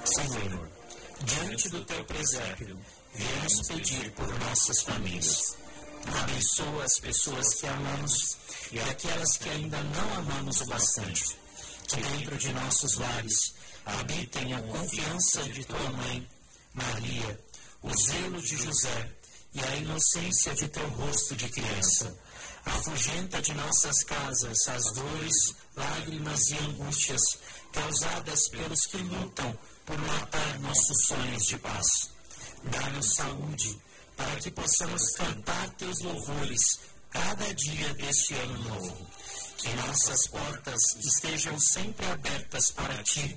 Senhor, 0.05 0.71
diante 1.25 1.69
do 1.69 1.85
teu 1.85 2.05
presépio, 2.05 2.79
viemos 3.14 3.69
pedir 3.69 4.11
por 4.12 4.27
nossas 4.38 4.81
famílias. 4.83 5.57
Abençoa 6.07 6.85
as 6.85 6.99
pessoas 7.01 7.55
que 7.55 7.67
amamos 7.67 8.37
e 8.73 8.81
aquelas 8.81 9.37
que 9.37 9.49
ainda 9.49 9.83
não 9.83 10.15
amamos 10.15 10.61
o 10.61 10.67
bastante. 10.67 11.37
Que 11.89 12.01
dentro 12.01 12.37
de 12.39 12.53
nossos 12.53 12.97
lares 12.97 13.55
habitem 13.85 14.55
a 14.55 14.63
confiança 14.63 15.43
de 15.45 15.65
tua 15.65 15.91
mãe, 15.91 16.29
Maria, 16.73 17.41
o 17.83 17.91
zelo 17.95 18.41
de 18.41 18.57
José 18.57 19.11
e 19.53 19.61
a 19.61 19.77
inocência 19.77 20.55
de 20.55 20.69
teu 20.69 20.89
rosto 20.91 21.37
de 21.37 21.49
criança. 21.49 22.17
Afugenta 22.65 23.43
de 23.43 23.55
nossas 23.55 24.05
casas 24.05 24.69
as 24.69 24.93
dores, 24.93 25.55
lágrimas 25.75 26.51
e 26.51 26.59
angústias 26.59 27.23
causadas 27.73 28.49
pelos 28.51 28.87
que 28.87 28.99
lutam 28.99 29.59
por 29.85 29.99
matar 29.99 30.61
nossos 30.61 31.07
sonhos 31.07 31.43
de 31.45 31.59
paz. 31.59 31.87
Dá-nos 32.65 33.15
saúde 33.15 33.81
para 34.20 34.37
que 34.37 34.50
possamos 34.50 35.12
cantar 35.12 35.70
teus 35.70 36.00
louvores 36.00 36.61
cada 37.11 37.54
dia 37.54 37.94
deste 37.94 38.35
ano 38.35 38.59
novo. 38.68 39.06
Que 39.56 39.72
nossas 39.74 40.26
portas 40.28 40.80
estejam 40.98 41.59
sempre 41.59 42.06
abertas 42.06 42.70
para 42.72 43.02
ti, 43.02 43.37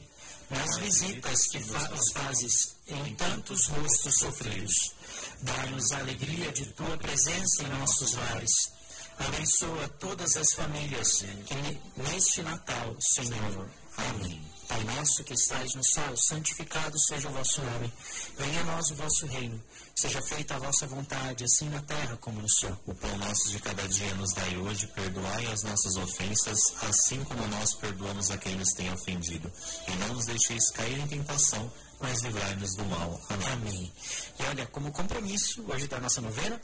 nas 0.49 0.77
visitas 0.79 1.47
que 1.47 1.59
nos 1.59 2.11
fazes 2.11 2.75
em 2.87 3.15
tantos 3.15 3.67
rostos 3.67 4.15
sofridos. 4.19 4.93
Dá-nos 5.41 5.91
a 5.91 5.99
alegria 5.99 6.51
de 6.51 6.65
tua 6.73 6.97
presença 6.97 7.63
em 7.63 7.79
nossos 7.79 8.13
lares. 8.13 8.71
Abençoa 9.19 9.87
todas 9.99 10.35
as 10.35 10.53
famílias 10.53 11.23
que 11.45 12.01
neste 12.01 12.41
Natal, 12.41 12.95
Senhor. 12.99 13.69
Amém. 13.97 14.52
Pai 14.67 14.83
nosso 14.83 15.23
que 15.23 15.33
estais 15.33 15.75
no 15.75 15.83
céu, 15.83 16.15
santificado 16.15 16.97
seja 17.07 17.29
o 17.29 17.33
vosso 17.33 17.61
nome. 17.61 17.93
Venha 18.37 18.61
a 18.61 18.63
nós 18.63 18.89
o 18.91 18.95
vosso 18.95 19.25
reino. 19.27 19.61
Seja 19.95 20.21
feita 20.21 20.55
a 20.55 20.59
vossa 20.59 20.87
vontade, 20.87 21.43
assim 21.43 21.69
na 21.69 21.81
terra 21.81 22.17
como 22.17 22.41
no 22.41 22.49
céu. 22.49 22.77
O 22.85 22.95
pão 22.95 23.17
nosso 23.17 23.49
de 23.49 23.59
cada 23.59 23.87
dia 23.87 24.13
nos 24.15 24.33
dai 24.33 24.57
hoje, 24.57 24.87
perdoai 24.87 25.45
as 25.47 25.63
nossas 25.63 25.95
ofensas, 25.95 26.59
assim 26.81 27.23
como 27.23 27.45
nós 27.47 27.73
perdoamos 27.75 28.31
a 28.31 28.37
quem 28.37 28.55
nos 28.55 28.73
tem 28.73 28.91
ofendido. 28.91 29.51
E 29.87 29.91
não 29.97 30.15
nos 30.15 30.25
deixeis 30.25 30.71
cair 30.71 30.99
em 30.99 31.07
tentação, 31.07 31.71
mas 31.99 32.21
livrai-nos 32.21 32.75
do 32.75 32.85
mal. 32.85 33.21
Amém. 33.29 33.47
Amém. 33.51 33.93
E 34.39 34.43
olha, 34.43 34.65
como 34.67 34.91
compromisso 34.91 35.63
hoje 35.67 35.87
da 35.87 35.99
nossa 35.99 36.21
novena, 36.21 36.59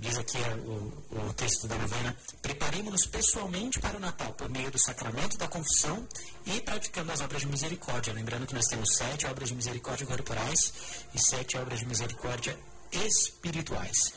diz 0.00 0.18
aqui 0.18 0.38
o, 0.66 1.28
o 1.28 1.32
texto 1.34 1.68
da 1.68 1.76
novena, 1.76 2.16
preparemos-nos 2.40 3.06
pessoalmente 3.06 3.78
para 3.78 3.96
o 3.96 4.00
Natal, 4.00 4.32
por 4.32 4.48
meio 4.48 4.70
do 4.70 4.78
sacramento 4.78 5.36
da 5.36 5.46
confissão 5.46 6.06
e 6.46 6.60
praticando 6.60 7.12
as 7.12 7.20
obras 7.20 7.42
de 7.42 7.48
misericórdia. 7.48 8.12
Lembrando 8.12 8.46
que 8.46 8.54
nós 8.54 8.66
temos 8.66 8.96
sete 8.96 9.26
obras 9.26 9.50
de 9.50 9.54
misericórdia 9.54 10.06
corporais 10.06 10.72
e 11.14 11.18
sete 11.20 11.58
obras 11.58 11.80
de 11.80 11.86
misericórdia 11.86 12.58
espirituais. 12.90 14.14